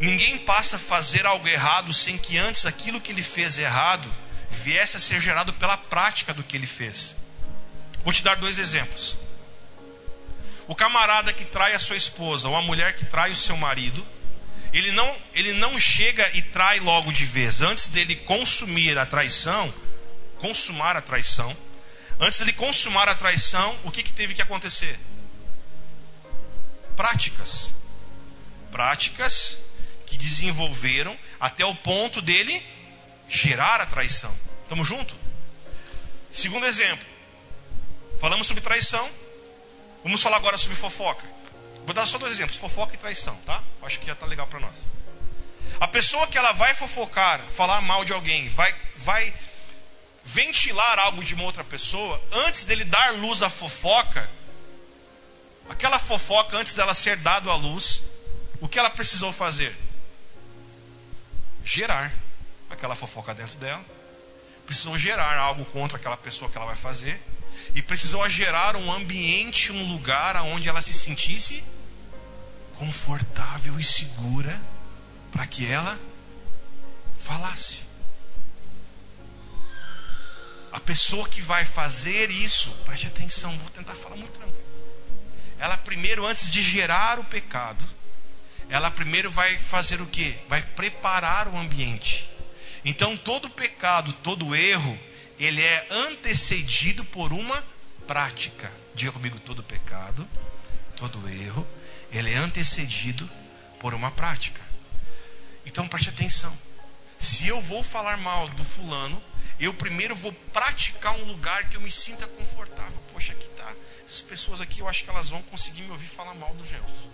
[0.00, 4.12] Ninguém passa a fazer algo errado sem que antes aquilo que ele fez errado
[4.50, 7.14] viesse a ser gerado pela prática do que ele fez.
[8.04, 9.16] Vou te dar dois exemplos.
[10.66, 14.04] O camarada que trai a sua esposa, ou a mulher que trai o seu marido,
[14.72, 17.60] ele não, ele não chega e trai logo de vez.
[17.60, 19.72] Antes dele consumir a traição,
[20.38, 21.54] consumar a traição,
[22.18, 24.98] antes dele consumar a traição, o que, que teve que acontecer?
[26.96, 27.74] Práticas.
[28.70, 29.58] Práticas
[30.06, 32.64] que desenvolveram até o ponto dele
[33.28, 34.34] gerar a traição.
[34.62, 35.16] Estamos juntos?
[36.30, 37.06] Segundo exemplo,
[38.20, 39.08] falamos sobre traição,
[40.02, 41.24] vamos falar agora sobre fofoca.
[41.84, 43.62] Vou dar só dois exemplos: fofoca e traição, tá?
[43.82, 44.88] Acho que já está legal para nós.
[45.80, 49.34] A pessoa que ela vai fofocar, falar mal de alguém, vai, vai
[50.24, 54.30] ventilar algo de uma outra pessoa, antes dele dar luz à fofoca,
[55.72, 58.02] aquela fofoca, antes dela ser dado à luz,
[58.60, 59.76] o que ela precisou fazer?
[61.64, 62.12] gerar
[62.70, 63.84] aquela fofoca dentro dela,
[64.66, 67.20] precisou gerar algo contra aquela pessoa que ela vai fazer,
[67.74, 71.62] e precisou gerar um ambiente, um lugar onde ela se sentisse
[72.76, 74.60] confortável e segura
[75.30, 75.98] para que ela
[77.18, 77.80] falasse.
[80.72, 84.61] A pessoa que vai fazer isso, preste atenção, vou tentar falar muito tranquilo.
[85.62, 87.84] Ela primeiro, antes de gerar o pecado,
[88.68, 90.36] ela primeiro vai fazer o que?
[90.48, 92.28] Vai preparar o ambiente.
[92.84, 94.98] Então todo pecado, todo erro,
[95.38, 97.62] ele é antecedido por uma
[98.08, 98.72] prática.
[98.92, 100.28] Diga comigo, todo pecado,
[100.96, 101.64] todo erro,
[102.10, 103.30] ele é antecedido
[103.78, 104.60] por uma prática.
[105.64, 106.52] Então preste atenção.
[107.20, 109.22] Se eu vou falar mal do fulano,
[109.60, 113.00] eu primeiro vou praticar um lugar que eu me sinta confortável.
[113.12, 113.72] Poxa, aqui tá.
[114.12, 117.08] Essas pessoas aqui, eu acho que elas vão conseguir me ouvir falar mal do Gelson.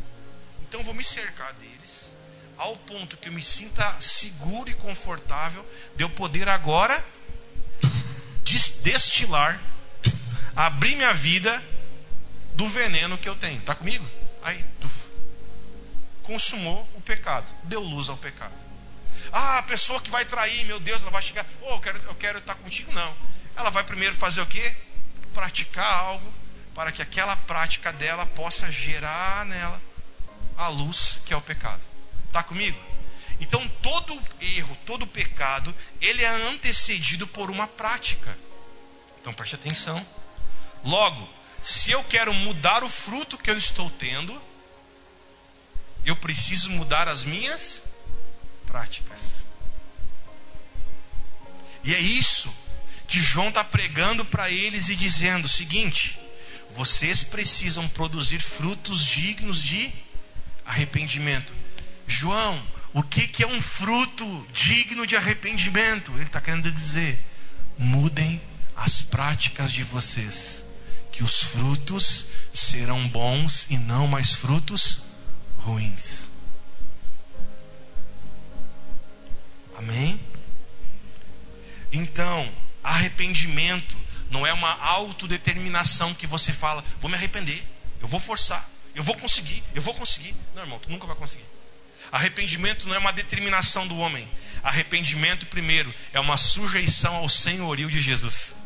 [0.63, 2.13] Então eu vou me cercar deles,
[2.57, 7.05] ao ponto que eu me sinta seguro e confortável de eu poder agora
[8.83, 9.61] destilar,
[10.57, 11.63] abrir minha vida
[12.57, 13.61] do veneno que eu tenho.
[13.61, 14.05] Está comigo?
[14.43, 15.07] Aí, tuf,
[16.25, 18.57] consumou o pecado, deu luz ao pecado.
[19.31, 22.15] Ah, a pessoa que vai trair, meu Deus, ela vai chegar, oh, eu quero, eu
[22.17, 22.93] quero estar contigo.
[22.93, 23.17] Não.
[23.55, 24.75] Ela vai primeiro fazer o quê?
[25.33, 26.38] Praticar algo
[26.79, 29.83] para que aquela prática dela possa gerar nela
[30.57, 31.85] a luz que é o pecado.
[32.27, 32.79] Está comigo?
[33.41, 38.39] Então todo erro, todo pecado, ele é antecedido por uma prática.
[39.21, 40.07] Então preste atenção.
[40.85, 41.29] Logo,
[41.61, 44.41] se eu quero mudar o fruto que eu estou tendo,
[46.05, 47.83] eu preciso mudar as minhas
[48.67, 49.41] práticas.
[51.83, 52.55] E é isso
[53.09, 56.28] que João está pregando para eles e dizendo o seguinte:
[56.79, 59.93] vocês precisam produzir frutos dignos de
[60.65, 61.53] arrependimento.
[62.07, 62.57] João,
[62.95, 66.13] o que, que é um fruto digno de arrependimento?
[66.13, 67.19] Ele está querendo dizer:
[67.77, 68.41] mudem
[68.77, 70.63] as práticas de vocês,
[71.11, 75.01] que os frutos serão bons e não mais frutos
[75.59, 76.31] ruins.
[79.77, 80.21] Amém?
[81.93, 82.49] Então,
[82.85, 83.97] arrependimento
[84.31, 87.63] não é uma autodeterminação que você fala, vou me arrepender,
[88.01, 88.69] eu vou forçar.
[88.95, 90.35] Eu vou conseguir, eu vou conseguir.
[90.57, 91.45] Não, irmão, tu nunca vai conseguir.
[92.11, 94.29] Arrependimento não é uma determinação do homem.
[94.63, 98.57] Arrependimento, primeiro, é uma sujeição ao senhorio de Jesus.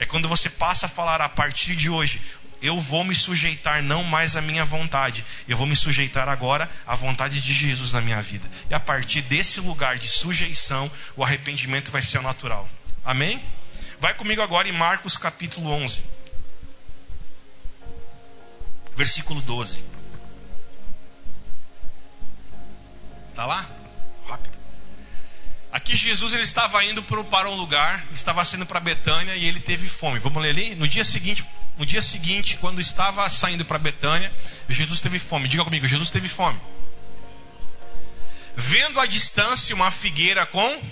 [0.00, 2.20] É quando você passa a falar a partir de hoje:
[2.60, 6.96] eu vou me sujeitar não mais à minha vontade, eu vou me sujeitar agora à
[6.96, 8.50] vontade de Jesus na minha vida.
[8.68, 12.68] E a partir desse lugar de sujeição, o arrependimento vai ser natural.
[13.04, 13.40] Amém?
[14.00, 16.02] Vai comigo agora em Marcos capítulo 11,
[18.94, 19.82] versículo 12.
[23.34, 23.66] Tá lá?
[24.28, 24.58] Rápido.
[25.72, 29.88] Aqui Jesus ele estava indo para um lugar, estava saindo para Betânia e ele teve
[29.88, 30.18] fome.
[30.18, 30.74] Vamos ler ali?
[30.74, 31.44] No dia seguinte,
[31.78, 34.32] no dia seguinte, quando estava saindo para Betânia,
[34.68, 35.48] Jesus teve fome.
[35.48, 36.58] Diga comigo, Jesus teve fome.
[38.56, 40.82] Vendo à distância uma figueira com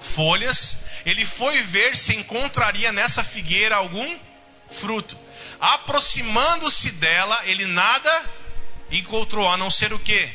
[0.00, 4.18] folhas, ele foi ver se encontraria nessa figueira algum
[4.70, 5.16] fruto.
[5.60, 8.24] Aproximando-se dela, ele nada
[8.90, 10.28] encontrou a não ser o que?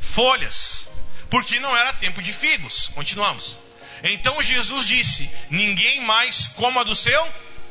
[0.00, 0.88] Folhas
[1.32, 2.90] porque não era tempo de figos.
[2.94, 3.56] Continuamos.
[4.02, 7.26] Então Jesus disse: Ninguém mais coma do seu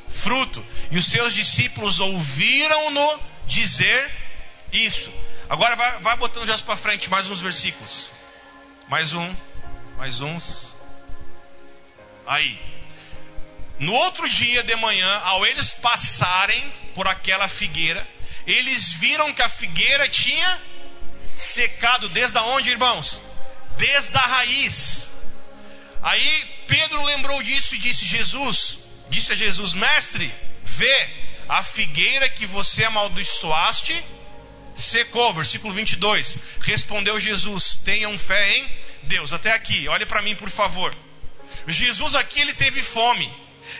[0.07, 0.65] fruto.
[0.89, 4.11] E os seus discípulos ouviram-no dizer
[4.73, 5.13] isso.
[5.47, 8.09] Agora vai, vai botando já para frente mais uns versículos.
[8.87, 9.35] Mais um,
[9.95, 10.70] mais uns.
[12.31, 12.59] Aí.
[13.79, 18.07] No outro dia de manhã, ao eles passarem por aquela figueira,
[18.47, 20.61] eles viram que a figueira tinha
[21.35, 23.21] secado desde onde, irmãos?
[23.81, 25.09] desde a raiz.
[26.03, 28.79] Aí Pedro lembrou disso e disse: Jesus,
[29.09, 30.31] disse a Jesus, mestre,
[30.63, 31.09] vê,
[31.49, 34.03] a figueira que você amaldiçoaste
[34.75, 35.33] secou.
[35.33, 36.37] Versículo 22.
[36.61, 38.71] Respondeu Jesus: Tenham fé em
[39.03, 39.33] Deus.
[39.33, 40.95] Até aqui, olhe para mim, por favor.
[41.67, 43.31] Jesus aqui ele teve fome.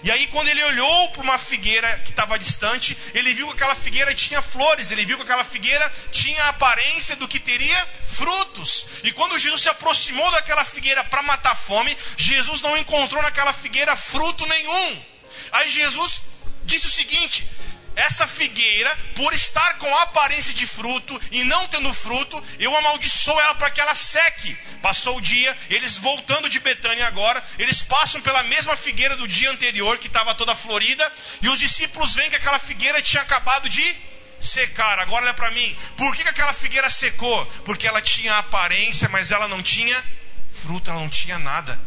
[0.03, 3.75] E aí, quando ele olhou para uma figueira que estava distante, ele viu que aquela
[3.75, 8.86] figueira tinha flores, ele viu que aquela figueira tinha a aparência do que teria frutos.
[9.03, 13.53] E quando Jesus se aproximou daquela figueira para matar a fome, Jesus não encontrou naquela
[13.53, 15.05] figueira fruto nenhum.
[15.51, 16.21] Aí Jesus
[16.63, 17.47] disse o seguinte:
[17.95, 23.55] essa figueira, por estar com aparência de fruto e não tendo fruto, eu amaldiçoo ela
[23.55, 24.57] para que ela seque.
[24.81, 29.51] Passou o dia, eles voltando de Betânia agora, eles passam pela mesma figueira do dia
[29.51, 31.11] anterior, que estava toda florida,
[31.41, 33.95] e os discípulos veem que aquela figueira tinha acabado de
[34.39, 34.97] secar.
[34.99, 37.45] Agora olha para mim, por que, que aquela figueira secou?
[37.65, 40.03] Porque ela tinha aparência, mas ela não tinha
[40.51, 41.79] fruto, ela não tinha nada.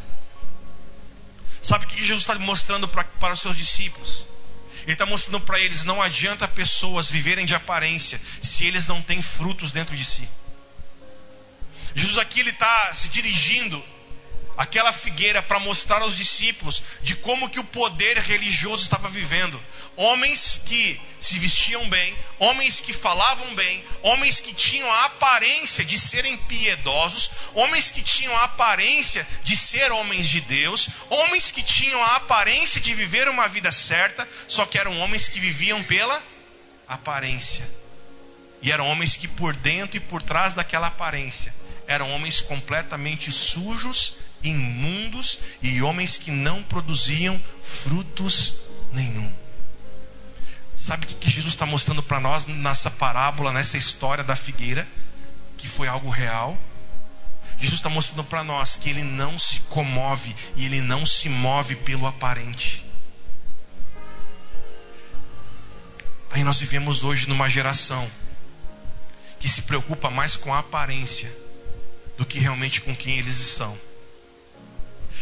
[1.63, 4.34] Sabe o que Jesus está mostrando para os seus discípulos?
[4.85, 9.21] Ele está mostrando para eles: não adianta pessoas viverem de aparência se eles não têm
[9.21, 10.29] frutos dentro de si.
[11.95, 13.83] Jesus aqui ele está se dirigindo
[14.57, 19.61] àquela figueira para mostrar aos discípulos de como que o poder religioso estava vivendo.
[19.97, 25.99] Homens que se vestiam bem, homens que falavam bem, homens que tinham a aparência de
[25.99, 32.03] serem piedosos, homens que tinham a aparência de ser homens de Deus, homens que tinham
[32.03, 36.23] a aparência de viver uma vida certa, só que eram homens que viviam pela
[36.89, 37.69] aparência.
[38.61, 41.55] E eram homens que por dentro e por trás daquela aparência
[41.87, 48.55] eram homens completamente sujos, imundos e homens que não produziam frutos
[48.93, 49.33] nenhum.
[50.77, 54.87] Sabe o que Jesus está mostrando para nós nessa parábola, nessa história da figueira?
[55.57, 56.59] Que foi algo real.
[57.59, 61.77] Jesus está mostrando para nós que ele não se comove e ele não se move
[61.77, 62.85] pelo aparente.
[66.31, 68.07] Aí nós vivemos hoje numa geração
[69.39, 71.33] que se preocupa mais com a aparência
[72.19, 73.79] do que realmente com quem eles estão.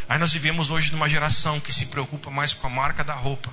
[0.09, 3.53] Aí nós vivemos hoje numa geração que se preocupa mais com a marca da roupa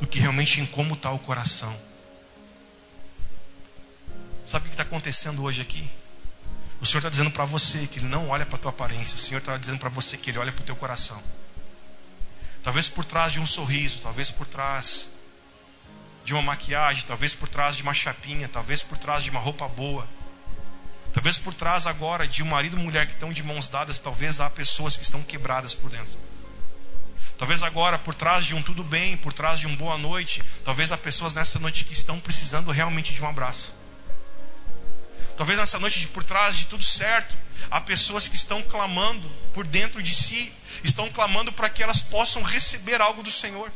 [0.00, 1.74] do que realmente em como está o coração.
[4.46, 5.88] Sabe o que está acontecendo hoje aqui?
[6.80, 9.14] O Senhor está dizendo para você que Ele não olha para a tua aparência.
[9.14, 11.20] O Senhor está dizendo para você que Ele olha para o teu coração.
[12.62, 15.10] Talvez por trás de um sorriso, talvez por trás
[16.24, 19.66] de uma maquiagem, talvez por trás de uma chapinha, talvez por trás de uma roupa
[19.68, 20.08] boa.
[21.12, 24.40] Talvez por trás agora de um marido e mulher que estão de mãos dadas, talvez
[24.40, 26.18] há pessoas que estão quebradas por dentro.
[27.38, 30.90] Talvez agora, por trás de um tudo bem, por trás de um boa noite, talvez
[30.90, 33.74] há pessoas nessa noite que estão precisando realmente de um abraço.
[35.36, 37.36] Talvez nessa noite, por trás de tudo certo,
[37.70, 40.52] há pessoas que estão clamando por dentro de si,
[40.82, 43.70] estão clamando para que elas possam receber algo do Senhor.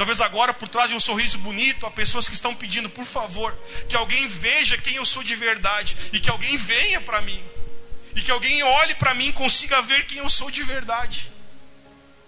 [0.00, 3.54] Talvez agora, por trás de um sorriso bonito, há pessoas que estão pedindo, por favor,
[3.86, 7.38] que alguém veja quem eu sou de verdade e que alguém venha para mim.
[8.16, 11.30] E que alguém olhe para mim e consiga ver quem eu sou de verdade.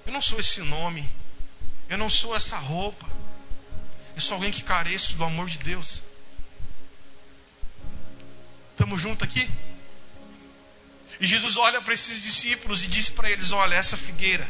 [0.05, 1.11] Eu não sou esse nome.
[1.89, 3.07] Eu não sou essa roupa.
[4.15, 6.03] Eu sou alguém que careço do amor de Deus.
[8.73, 9.51] Estamos juntos aqui?
[11.19, 14.47] E Jesus olha para esses discípulos e diz para eles: Olha, essa figueira,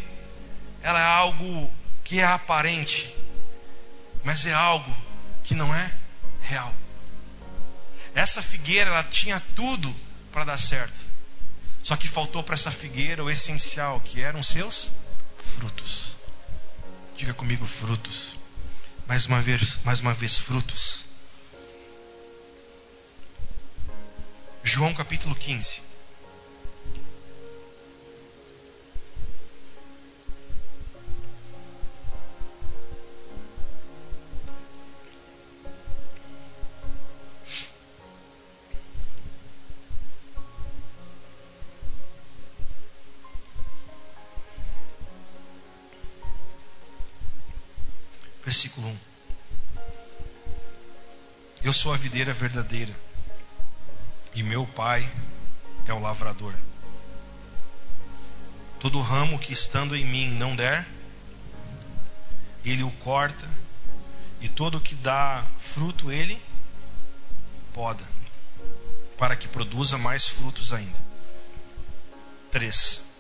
[0.83, 1.73] ela é algo
[2.05, 3.15] que é aparente,
[4.25, 4.97] mas é algo
[5.43, 5.93] que não é
[6.43, 6.73] real.
[8.15, 9.95] Essa figueira ela tinha tudo
[10.31, 11.13] para dar certo.
[11.83, 14.91] Só que faltou para essa figueira o essencial, que eram seus
[15.59, 16.17] frutos.
[17.17, 18.37] Diga comigo frutos.
[19.07, 21.05] Mais uma vez, mais uma vez frutos.
[24.63, 25.83] João capítulo 15.
[48.45, 48.99] Versículo 1.
[51.65, 52.95] Eu sou a videira verdadeira,
[54.35, 55.09] e meu pai
[55.87, 56.55] é o lavrador.
[58.81, 60.87] Todo ramo que estando em mim não der,
[62.65, 63.49] ele o corta,
[64.41, 66.43] e todo que dá fruto, ele
[67.73, 68.05] poda,
[69.17, 70.99] para que produza mais frutos ainda.
[72.51, 73.12] 3.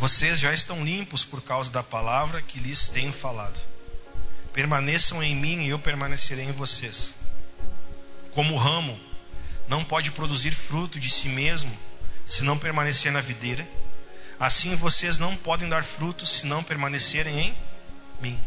[0.00, 3.60] Vocês já estão limpos por causa da palavra que lhes tenho falado.
[4.50, 7.12] Permaneçam em mim e eu permanecerei em vocês.
[8.32, 8.98] Como o ramo
[9.68, 11.70] não pode produzir fruto de si mesmo
[12.26, 13.68] se não permanecer na videira,
[14.38, 17.54] assim vocês não podem dar fruto se não permanecerem em
[18.22, 18.40] mim.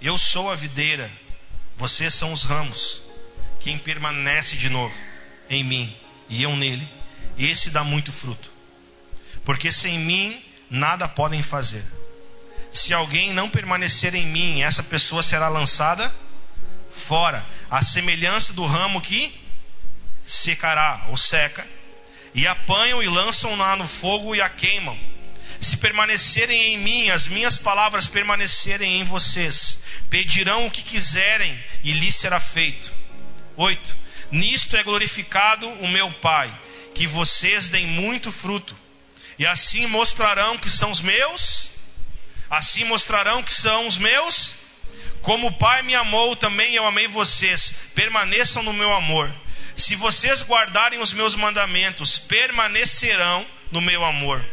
[0.00, 1.12] Eu sou a videira,
[1.76, 3.02] vocês são os ramos.
[3.60, 4.96] Quem permanece de novo
[5.50, 5.94] em mim
[6.26, 6.88] e eu nele,
[7.36, 8.50] esse dá muito fruto.
[9.44, 11.84] Porque sem mim nada podem fazer.
[12.72, 16.14] Se alguém não permanecer em mim, essa pessoa será lançada
[16.92, 19.34] fora, a semelhança do ramo que
[20.24, 21.66] secará ou seca,
[22.32, 24.96] e apanham e lançam-na no fogo e a queimam.
[25.60, 31.92] Se permanecerem em mim, as minhas palavras permanecerem em vocês, pedirão o que quiserem e
[31.92, 32.92] lhes será feito.
[33.56, 33.96] 8.
[34.30, 36.52] Nisto é glorificado o meu Pai,
[36.94, 38.76] que vocês deem muito fruto
[39.40, 41.70] e assim mostrarão que são os meus,
[42.50, 44.52] assim mostrarão que são os meus.
[45.22, 47.72] Como o Pai me amou, também eu amei vocês.
[47.94, 49.34] Permaneçam no meu amor.
[49.74, 54.44] Se vocês guardarem os meus mandamentos, permanecerão no meu amor.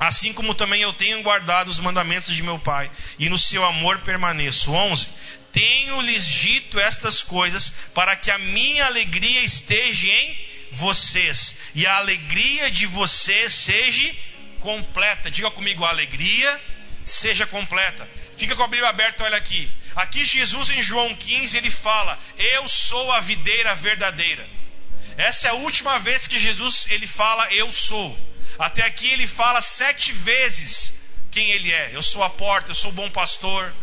[0.00, 2.90] Assim como também eu tenho guardado os mandamentos de meu Pai,
[3.20, 4.72] e no seu amor permaneço.
[4.72, 5.10] 11.
[5.52, 12.70] Tenho-lhes dito estas coisas para que a minha alegria esteja em vocês e a alegria
[12.70, 14.14] de vocês seja
[14.60, 15.30] completa.
[15.30, 16.60] Diga comigo, a alegria
[17.04, 18.08] seja completa.
[18.36, 19.70] Fica com a Bíblia aberta, olha aqui.
[19.96, 24.46] Aqui Jesus em João 15 ele fala: "Eu sou a videira verdadeira".
[25.16, 28.16] Essa é a última vez que Jesus ele fala eu sou.
[28.58, 30.94] Até aqui ele fala sete vezes
[31.30, 31.90] quem ele é.
[31.92, 33.74] Eu sou a porta, eu sou o bom pastor,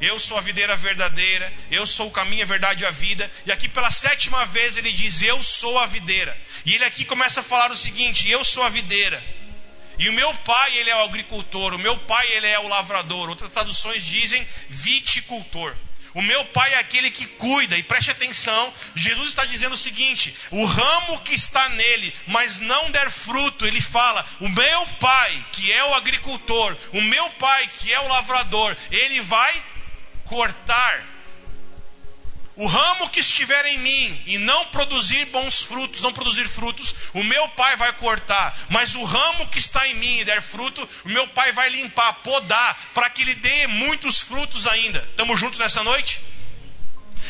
[0.00, 3.30] eu sou a videira verdadeira, eu sou o caminho, a verdade e a vida.
[3.44, 6.36] E aqui pela sétima vez ele diz: Eu sou a videira.
[6.64, 9.22] E ele aqui começa a falar o seguinte: Eu sou a videira.
[9.98, 13.28] E o meu pai, ele é o agricultor, o meu pai, ele é o lavrador.
[13.28, 15.76] Outras traduções dizem viticultor.
[16.14, 20.34] O meu pai é aquele que cuida, e preste atenção, Jesus está dizendo o seguinte:
[20.50, 25.70] o ramo que está nele, mas não der fruto, ele fala: o meu pai, que
[25.70, 29.62] é o agricultor, o meu pai, que é o lavrador, ele vai
[30.30, 31.04] cortar
[32.60, 37.24] o ramo que estiver em mim e não produzir bons frutos, não produzir frutos, o
[37.24, 38.54] meu pai vai cortar.
[38.68, 42.12] Mas o ramo que está em mim e der fruto, o meu pai vai limpar,
[42.22, 44.98] podar, para que ele dê muitos frutos ainda.
[45.10, 46.20] Estamos juntos nessa noite?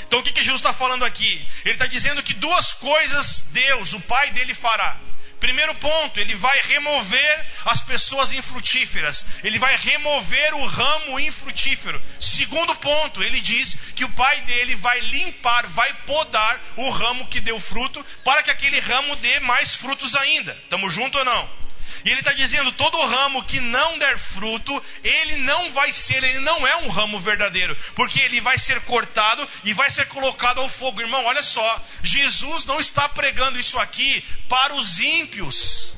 [0.09, 1.47] Então o que, que Jesus está falando aqui?
[1.65, 4.99] Ele está dizendo que duas coisas Deus, o Pai dele, fará.
[5.41, 9.25] Primeiro ponto, ele vai remover as pessoas infrutíferas.
[9.43, 12.01] Ele vai remover o ramo infrutífero.
[12.21, 17.41] Segundo ponto, ele diz que o pai dele vai limpar, vai podar o ramo que
[17.41, 20.53] deu fruto, para que aquele ramo dê mais frutos ainda.
[20.53, 21.61] Estamos juntos ou não?
[22.05, 26.41] E ele está dizendo: todo ramo que não der fruto, ele não vai ser, ele
[26.41, 30.69] não é um ramo verdadeiro, porque ele vai ser cortado e vai ser colocado ao
[30.69, 31.01] fogo.
[31.01, 35.95] Irmão, olha só, Jesus não está pregando isso aqui para os ímpios.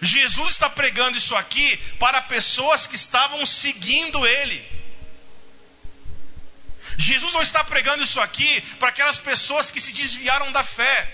[0.00, 4.74] Jesus está pregando isso aqui para pessoas que estavam seguindo ele.
[6.96, 11.12] Jesus não está pregando isso aqui para aquelas pessoas que se desviaram da fé.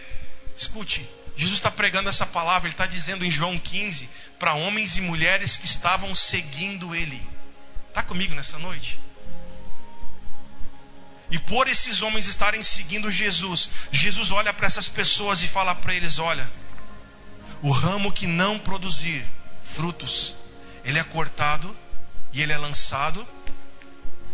[0.57, 1.09] Escute,
[1.41, 5.57] Jesus está pregando essa palavra, ele está dizendo em João 15 para homens e mulheres
[5.57, 7.27] que estavam seguindo ele.
[7.89, 9.01] Está comigo nessa noite?
[11.31, 15.95] E por esses homens estarem seguindo Jesus, Jesus olha para essas pessoas e fala para
[15.95, 16.47] eles: Olha,
[17.63, 19.25] o ramo que não produzir
[19.65, 20.35] frutos,
[20.85, 21.75] ele é cortado
[22.35, 23.27] e ele é lançado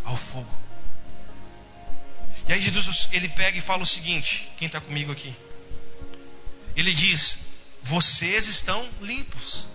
[0.04, 0.52] ao fogo.
[2.48, 5.45] E aí Jesus ele pega e fala o seguinte: quem está comigo aqui?
[6.76, 7.38] Ele diz:
[7.82, 9.66] vocês estão limpos.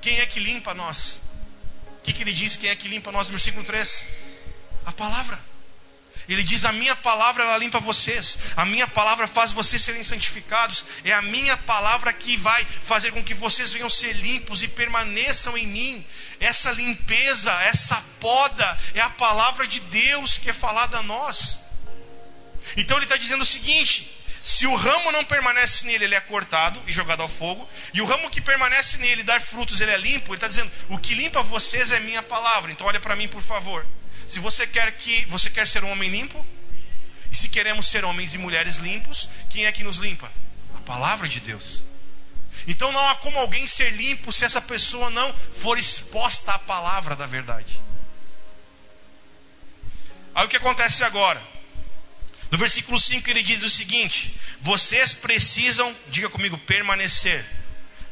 [0.00, 1.20] Quem é que limpa nós?
[1.98, 2.56] O que, que ele diz?
[2.56, 3.28] Quem é que limpa nós?
[3.28, 4.06] Versículo 3:
[4.86, 5.38] a palavra.
[6.28, 10.84] Ele diz: A minha palavra ela limpa vocês, a minha palavra faz vocês serem santificados,
[11.04, 15.56] é a minha palavra que vai fazer com que vocês venham ser limpos e permaneçam
[15.56, 16.06] em mim.
[16.38, 21.60] Essa limpeza, essa poda, é a palavra de Deus que é falada a nós.
[22.76, 26.80] Então ele está dizendo o seguinte: se o ramo não permanece nele, ele é cortado
[26.86, 27.68] e jogado ao fogo.
[27.92, 30.30] E o ramo que permanece nele, dar frutos, ele é limpo.
[30.30, 32.70] Ele está dizendo: o que limpa vocês é minha palavra.
[32.70, 33.86] Então olha para mim, por favor.
[34.26, 36.44] Se você quer que você quer ser um homem limpo,
[37.30, 40.30] e se queremos ser homens e mulheres limpos, quem é que nos limpa?
[40.76, 41.82] A palavra de Deus.
[42.66, 47.16] Então não há como alguém ser limpo se essa pessoa não for exposta à palavra
[47.16, 47.80] da verdade.
[50.34, 51.42] Aí o que acontece agora?
[52.50, 57.44] No versículo 5 ele diz o seguinte: Vocês precisam, diga comigo, permanecer.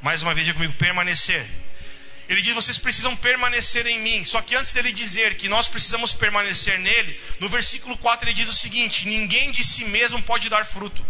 [0.03, 1.47] Mais uma vez, diga comigo, permanecer.
[2.29, 4.25] Ele diz: vocês precisam permanecer em mim.
[4.25, 8.49] Só que antes dele dizer que nós precisamos permanecer nele, no versículo 4 ele diz
[8.49, 11.05] o seguinte: ninguém de si mesmo pode dar fruto.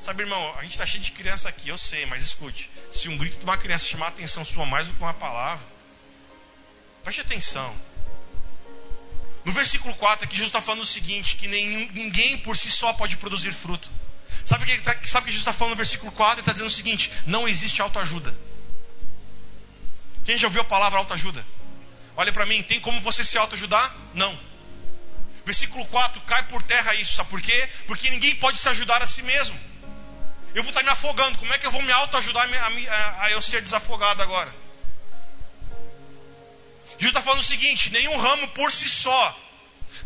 [0.00, 3.16] Sabe, irmão, a gente está cheio de criança aqui, eu sei, mas escute: se um
[3.16, 5.64] grito de uma criança chamar a atenção sua mais do que uma palavra,
[7.04, 7.91] preste atenção.
[9.44, 12.92] No versículo 4 aqui, Jesus está falando o seguinte: que nenhum, ninguém por si só
[12.92, 13.90] pode produzir fruto.
[14.44, 16.34] Sabe o que, tá, sabe que Jesus está falando no versículo 4?
[16.34, 18.36] Ele está dizendo o seguinte: não existe autoajuda.
[20.24, 21.44] Quem já ouviu a palavra autoajuda?
[22.16, 23.94] Olha para mim, tem como você se autoajudar?
[24.14, 24.38] Não.
[25.44, 27.68] Versículo 4, cai por terra isso, sabe por quê?
[27.86, 29.58] Porque ninguém pode se ajudar a si mesmo.
[30.54, 33.30] Eu vou estar me afogando, como é que eu vou me autoajudar a, a, a
[33.32, 34.61] eu ser desafogado agora?
[37.02, 39.40] Jesus está falando o seguinte: nenhum ramo por si só,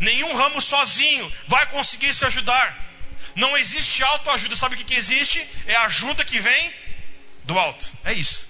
[0.01, 2.86] nenhum ramo sozinho vai conseguir se ajudar.
[3.34, 5.47] Não existe autoajuda, sabe o que, que existe?
[5.66, 6.72] É a ajuda que vem
[7.44, 7.86] do alto.
[8.03, 8.49] É isso.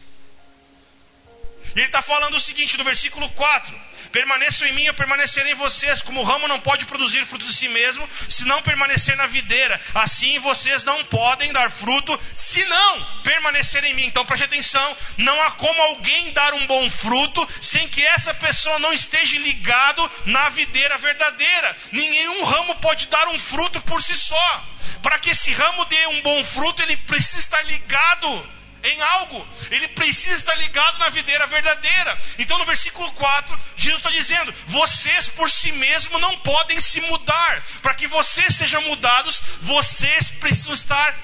[1.75, 3.81] E ele está falando o seguinte no versículo 4:
[4.13, 6.03] Permaneçam em mim, eu permanecerei em vocês.
[6.03, 9.81] Como o ramo não pode produzir fruto de si mesmo, se não permanecer na videira,
[9.95, 14.05] assim vocês não podem dar fruto, se não permanecer em mim.
[14.05, 18.79] Então preste atenção: não há como alguém dar um bom fruto sem que essa pessoa
[18.79, 21.77] não esteja ligado na videira verdadeira.
[21.93, 24.65] Nenhum ramo pode dar um fruto por si só.
[25.03, 28.56] Para que esse ramo dê um bom fruto, ele precisa estar ligado
[28.87, 32.19] em algo, ele precisa estar ligado na videira verdadeira.
[32.39, 37.63] Então, no versículo 4, Jesus está dizendo: vocês por si mesmos não podem se mudar.
[37.83, 41.19] Para que vocês sejam mudados, vocês precisam estar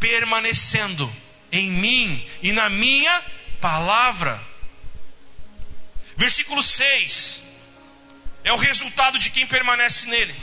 [0.00, 1.14] permanecendo
[1.50, 3.22] em mim e na minha
[3.60, 4.42] palavra.
[6.16, 7.42] Versículo 6
[8.44, 10.34] é o resultado de quem permanece nele.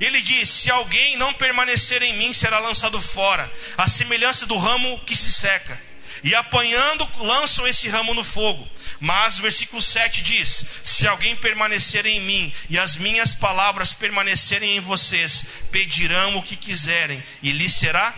[0.00, 5.00] Ele diz: Se alguém não permanecer em mim, será lançado fora, a semelhança do ramo
[5.06, 5.89] que se seca
[6.22, 8.68] e apanhando lançam esse ramo no fogo.
[8.98, 14.76] Mas o versículo 7 diz: Se alguém permanecer em mim e as minhas palavras permanecerem
[14.76, 18.14] em vocês, pedirão o que quiserem e lhes será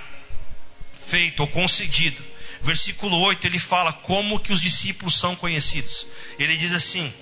[1.06, 2.22] feito ou concedido.
[2.62, 6.06] Versículo 8 ele fala como que os discípulos são conhecidos.
[6.38, 7.12] Ele diz assim: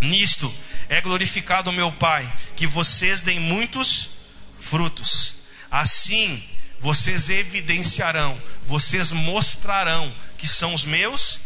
[0.00, 0.52] Nisto
[0.88, 4.10] é glorificado o meu Pai, que vocês deem muitos
[4.58, 5.34] frutos.
[5.70, 6.42] Assim,
[6.80, 11.38] vocês evidenciarão, vocês mostrarão que são os meus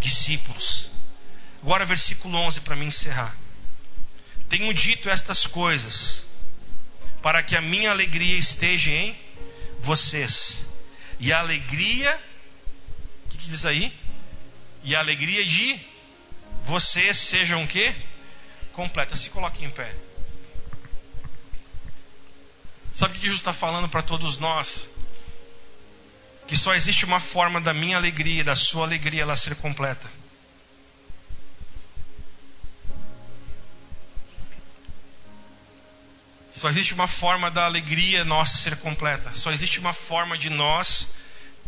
[0.00, 0.90] discípulos.
[1.62, 3.34] Agora, versículo 11 para me encerrar.
[4.48, 6.26] Tenho dito estas coisas
[7.22, 9.16] para que a minha alegria esteja em
[9.80, 10.66] vocês.
[11.18, 12.20] E a alegria,
[13.24, 13.92] o que, que, diz aí?
[14.82, 15.80] E a alegria de
[16.64, 17.94] vocês sejam o quê?
[18.72, 19.16] Completa.
[19.16, 19.94] Se coloque em pé.
[22.94, 24.88] Sabe o que Jesus está falando para todos nós?
[26.46, 30.08] Que só existe uma forma da minha alegria e da sua alegria ela ser completa.
[36.54, 39.32] Só existe uma forma da alegria nossa ser completa.
[39.34, 41.08] Só existe uma forma de nós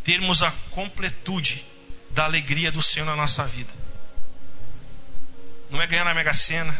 [0.04, 1.66] termos a completude
[2.10, 3.72] da alegria do Senhor na nossa vida.
[5.70, 6.72] Não é ganhar na Mega Sena,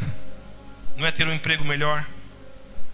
[0.97, 2.07] não é ter um emprego melhor,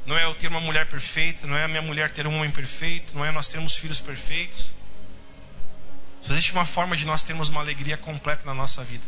[0.04, 2.50] não é eu ter uma mulher perfeita, não é a minha mulher ter um homem
[2.50, 4.72] perfeito, não é nós termos filhos perfeitos.
[6.22, 9.04] Só existe uma forma de nós termos uma alegria completa na nossa vida.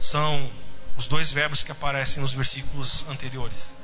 [0.00, 0.50] São
[0.96, 3.74] os dois verbos que aparecem nos versículos anteriores.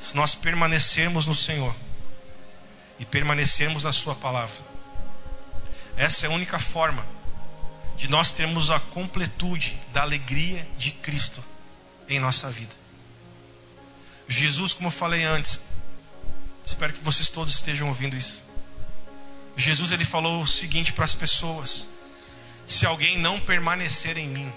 [0.00, 1.74] Se nós permanecermos no Senhor
[2.98, 4.56] e permanecermos na Sua palavra,
[5.96, 7.04] essa é a única forma
[7.96, 11.42] de nós termos a completude da alegria de Cristo
[12.08, 12.77] em nossa vida.
[14.28, 15.60] Jesus, como eu falei antes,
[16.64, 18.44] espero que vocês todos estejam ouvindo isso.
[19.56, 21.86] Jesus ele falou o seguinte para as pessoas:
[22.66, 24.52] se alguém não permanecer em mim,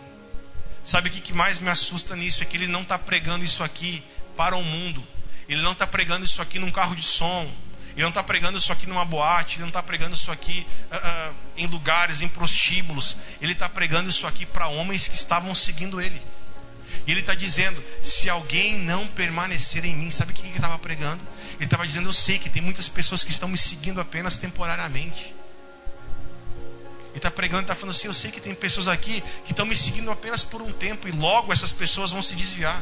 [0.84, 2.44] sabe o que mais me assusta nisso?
[2.44, 4.04] É que ele não está pregando isso aqui
[4.36, 5.02] para o mundo,
[5.48, 7.50] ele não está pregando isso aqui num carro de som,
[7.94, 11.32] ele não está pregando isso aqui numa boate, ele não está pregando isso aqui uh,
[11.32, 13.18] uh, em lugares, em prostíbulos.
[13.42, 16.22] Ele está pregando isso aqui para homens que estavam seguindo ele.
[17.06, 20.78] E ele está dizendo: se alguém não permanecer em mim, sabe o que ele estava
[20.78, 21.22] pregando?
[21.56, 25.36] Ele estava dizendo: eu sei que tem muitas pessoas que estão me seguindo apenas temporariamente.
[27.10, 29.76] Ele está pregando, está falando assim: eu sei que tem pessoas aqui que estão me
[29.76, 32.82] seguindo apenas por um tempo e logo essas pessoas vão se desviar.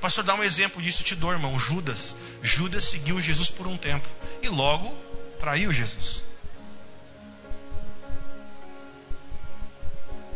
[0.00, 1.58] Pastor, dá um exemplo disso, te dou, irmão.
[1.58, 2.14] Judas.
[2.42, 4.08] Judas seguiu Jesus por um tempo
[4.42, 4.94] e logo
[5.40, 6.22] traiu Jesus.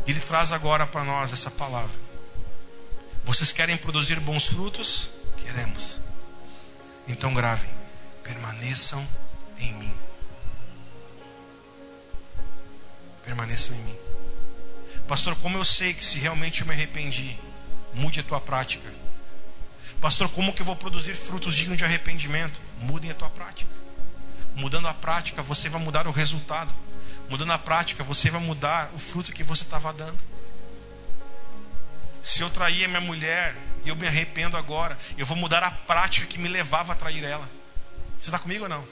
[0.05, 2.02] Ele traz agora para nós essa palavra.
[3.25, 5.09] Vocês querem produzir bons frutos?
[5.37, 5.99] Queremos.
[7.07, 7.69] Então gravem.
[8.23, 9.05] Permaneçam
[9.59, 9.93] em mim.
[13.23, 13.97] Permaneçam em mim.
[15.07, 17.37] Pastor, como eu sei que se realmente eu me arrependi,
[17.93, 18.89] mude a tua prática.
[20.01, 22.59] Pastor, como que eu vou produzir frutos dignos de arrependimento?
[22.81, 23.71] Mudem a tua prática.
[24.55, 26.71] Mudando a prática, você vai mudar o resultado.
[27.29, 30.32] Mudando a prática, você vai mudar o fruto que você estava dando.
[32.23, 33.53] Se eu trair a minha mulher
[33.83, 37.23] e eu me arrependo agora, eu vou mudar a prática que me levava a trair
[37.23, 37.49] ela.
[38.17, 38.87] Você está comigo ou não?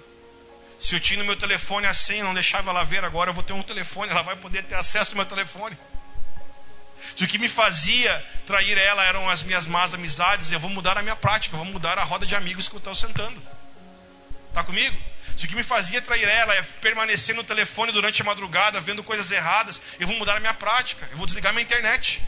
[0.82, 3.44] Se eu tinha no meu telefone a senha, não deixava ela ver, agora eu vou
[3.44, 5.78] ter um telefone, ela vai poder ter acesso ao meu telefone.
[7.16, 10.98] Se o que me fazia trair ela eram as minhas más amizades, eu vou mudar
[10.98, 13.42] a minha prática, eu vou mudar a roda de amigos que eu estou sentando.
[14.50, 14.98] Está comigo?
[15.38, 19.02] Se o que me fazia trair ela é permanecer no telefone durante a madrugada, vendo
[19.04, 22.22] coisas erradas, eu vou mudar a minha prática, eu vou desligar minha internet.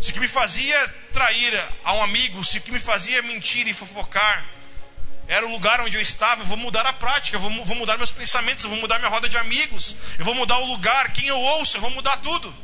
[0.00, 3.66] Se o que me fazia trair a um amigo, se o que me fazia mentir
[3.66, 4.44] e fofocar,
[5.26, 7.98] era o lugar onde eu estava, eu vou mudar a prática, eu vou, vou mudar
[7.98, 11.26] meus pensamentos, eu vou mudar minha roda de amigos, eu vou mudar o lugar, quem
[11.26, 12.54] eu ouço, eu vou mudar tudo.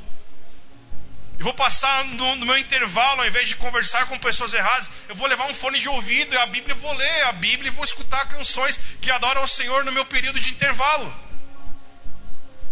[1.39, 5.17] Eu vou passar no, no, meu intervalo, ao invés de conversar com pessoas erradas, eu
[5.17, 7.85] vou levar um fone de ouvido e a Bíblia, vou ler a Bíblia e vou
[7.85, 11.13] escutar canções que adoram ao Senhor no meu período de intervalo.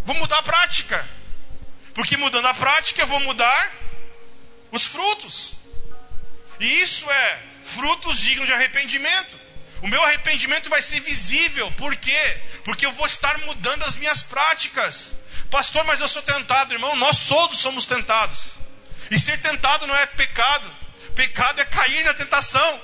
[0.04, 1.06] Vou mudar a prática.
[1.92, 3.72] Porque mudando a prática, eu vou mudar
[4.72, 5.54] os frutos.
[6.58, 9.38] E isso é frutos dignos de arrependimento.
[9.82, 11.70] O meu arrependimento vai ser visível.
[11.72, 12.40] Por quê?
[12.64, 15.16] Porque eu vou estar mudando as minhas práticas.
[15.50, 16.96] Pastor, mas eu sou tentado, irmão.
[16.96, 18.56] Nós todos somos tentados.
[19.10, 20.72] E ser tentado não é pecado.
[21.14, 22.80] Pecado é cair na tentação.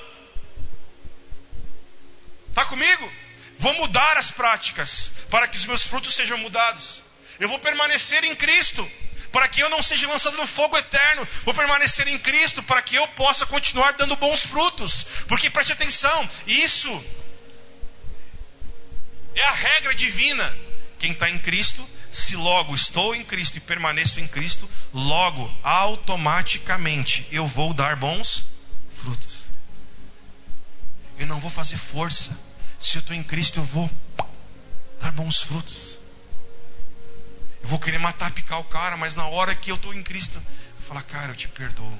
[2.49, 3.11] Está comigo?
[3.57, 7.01] Vou mudar as práticas para que os meus frutos sejam mudados.
[7.39, 8.89] Eu vou permanecer em Cristo
[9.31, 11.27] para que eu não seja lançado no fogo eterno.
[11.43, 15.05] Vou permanecer em Cristo para que eu possa continuar dando bons frutos.
[15.27, 17.03] Porque preste atenção, isso
[19.35, 20.57] é a regra divina.
[20.97, 27.27] Quem está em Cristo se logo estou em Cristo e permaneço em Cristo, logo, automaticamente,
[27.31, 28.45] eu vou dar bons
[28.93, 29.45] frutos.
[31.17, 32.37] Eu não vou fazer força.
[32.79, 33.89] Se eu estou em Cristo, eu vou
[34.99, 35.88] dar bons frutos.
[37.61, 40.37] Eu vou querer matar, picar o cara, mas na hora que eu estou em Cristo,
[40.37, 41.99] eu falo, cara, eu te perdoo.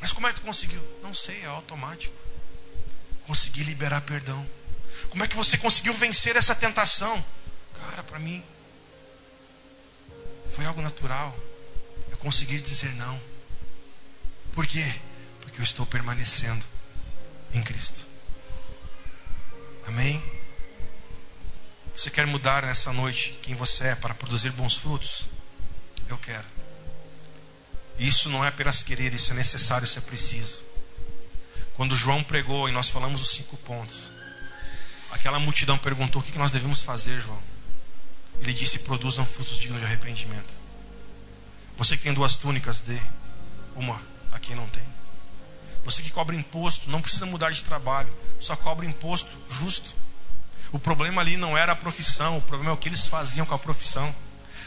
[0.00, 0.82] Mas como é que tu conseguiu?
[1.02, 2.14] Não sei, é automático.
[3.26, 4.44] Consegui liberar perdão.
[5.10, 7.24] Como é que você conseguiu vencer essa tentação?
[7.80, 8.42] Cara, para mim
[10.54, 11.36] foi algo natural.
[12.10, 13.20] Eu consegui dizer não.
[14.52, 14.84] Por quê?
[15.40, 16.64] Porque eu estou permanecendo
[17.54, 18.06] em Cristo.
[19.86, 20.22] Amém?
[21.96, 25.28] Você quer mudar nessa noite quem você é para produzir bons frutos?
[26.08, 26.46] Eu quero.
[27.98, 30.62] Isso não é apenas querer, isso é necessário, isso é preciso.
[31.74, 34.10] Quando João pregou e nós falamos os cinco pontos,
[35.10, 37.42] aquela multidão perguntou: o que nós devemos fazer, João?
[38.40, 40.54] Ele disse: produzam frutos dignos de arrependimento.
[41.76, 42.98] Você que tem duas túnicas, dê
[43.74, 44.82] uma a quem não tem.
[45.84, 49.94] Você que cobra imposto, não precisa mudar de trabalho, só cobra imposto justo.
[50.72, 53.54] O problema ali não era a profissão, o problema é o que eles faziam com
[53.54, 54.12] a profissão.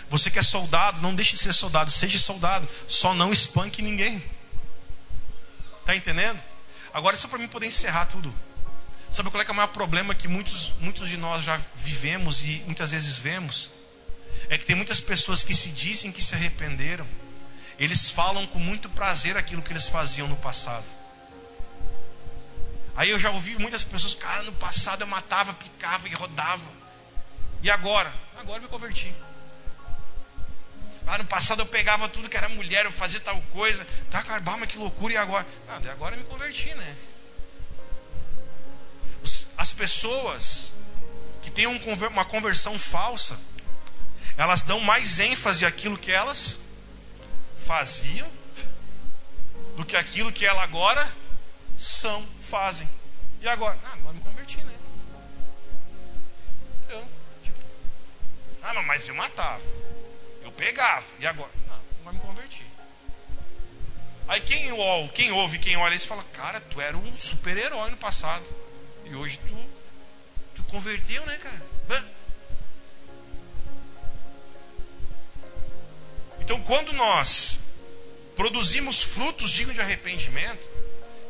[0.07, 4.23] Você que é soldado, não deixe de ser soldado, seja soldado, só não espanque ninguém.
[5.83, 6.41] Tá entendendo?
[6.93, 8.33] Agora, só para mim poder encerrar tudo.
[9.09, 12.61] Sabe qual é, é o maior problema que muitos, muitos de nós já vivemos e
[12.65, 13.71] muitas vezes vemos?
[14.49, 17.07] É que tem muitas pessoas que se dizem que se arrependeram,
[17.79, 20.85] eles falam com muito prazer aquilo que eles faziam no passado.
[22.95, 26.63] Aí eu já ouvi muitas pessoas, cara, no passado eu matava, picava e rodava.
[27.61, 28.11] E agora?
[28.37, 29.13] Agora eu me converti.
[31.07, 33.85] Ah, no passado eu pegava tudo que era mulher, eu fazia tal coisa.
[34.09, 35.45] Tá, cara, mas que loucura, e agora?
[35.67, 36.97] Ah, de agora eu me converti, né?
[39.57, 40.71] As pessoas
[41.41, 43.39] que têm uma conversão falsa,
[44.37, 46.57] elas dão mais ênfase àquilo que elas
[47.65, 48.29] faziam
[49.75, 51.07] do que aquilo que ela agora
[51.77, 52.87] são, fazem.
[53.41, 53.77] E agora?
[53.83, 54.73] Ah, agora me converti, né?
[56.89, 57.07] Eu,
[57.43, 57.57] tipo,
[58.61, 59.63] ah, mas eu matava.
[60.43, 61.05] Eu pegava.
[61.19, 61.51] E agora?
[61.67, 62.65] Não, agora me converti.
[64.27, 67.97] Aí quem ouve, quem ouve, quem olha isso fala, cara, tu era um super-herói no
[67.97, 68.45] passado.
[69.05, 69.55] E hoje tu,
[70.55, 71.75] tu converteu, né, cara?
[76.39, 77.59] Então quando nós
[78.35, 80.69] produzimos frutos dignos de arrependimento,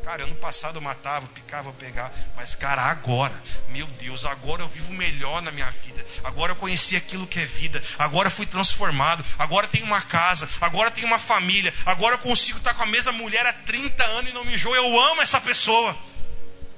[0.06, 2.14] Cara, ano passado eu matava, eu picava, eu pegava.
[2.36, 3.34] Mas, cara, agora,
[3.70, 6.06] meu Deus, agora eu vivo melhor na minha vida.
[6.22, 7.82] Agora eu conheci aquilo que é vida.
[7.98, 9.24] Agora eu fui transformado.
[9.36, 10.48] Agora tenho uma casa.
[10.60, 11.74] Agora tenho uma família.
[11.84, 14.76] Agora eu consigo estar com a mesma mulher há 30 anos e não me enjoo.
[14.76, 15.98] Eu amo essa pessoa.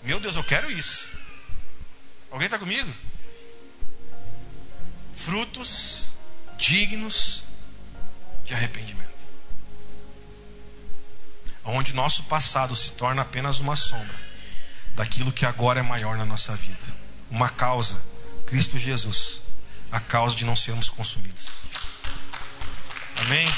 [0.03, 1.11] Meu Deus, eu quero isso.
[2.31, 2.91] Alguém está comigo?
[5.15, 6.09] Frutos
[6.57, 7.45] dignos
[8.47, 9.08] de arrependimento
[11.71, 14.17] onde nosso passado se torna apenas uma sombra
[14.95, 16.83] daquilo que agora é maior na nossa vida.
[17.31, 18.01] Uma causa,
[18.47, 19.43] Cristo Jesus,
[19.93, 21.51] a causa de não sermos consumidos.
[23.17, 23.53] Amém?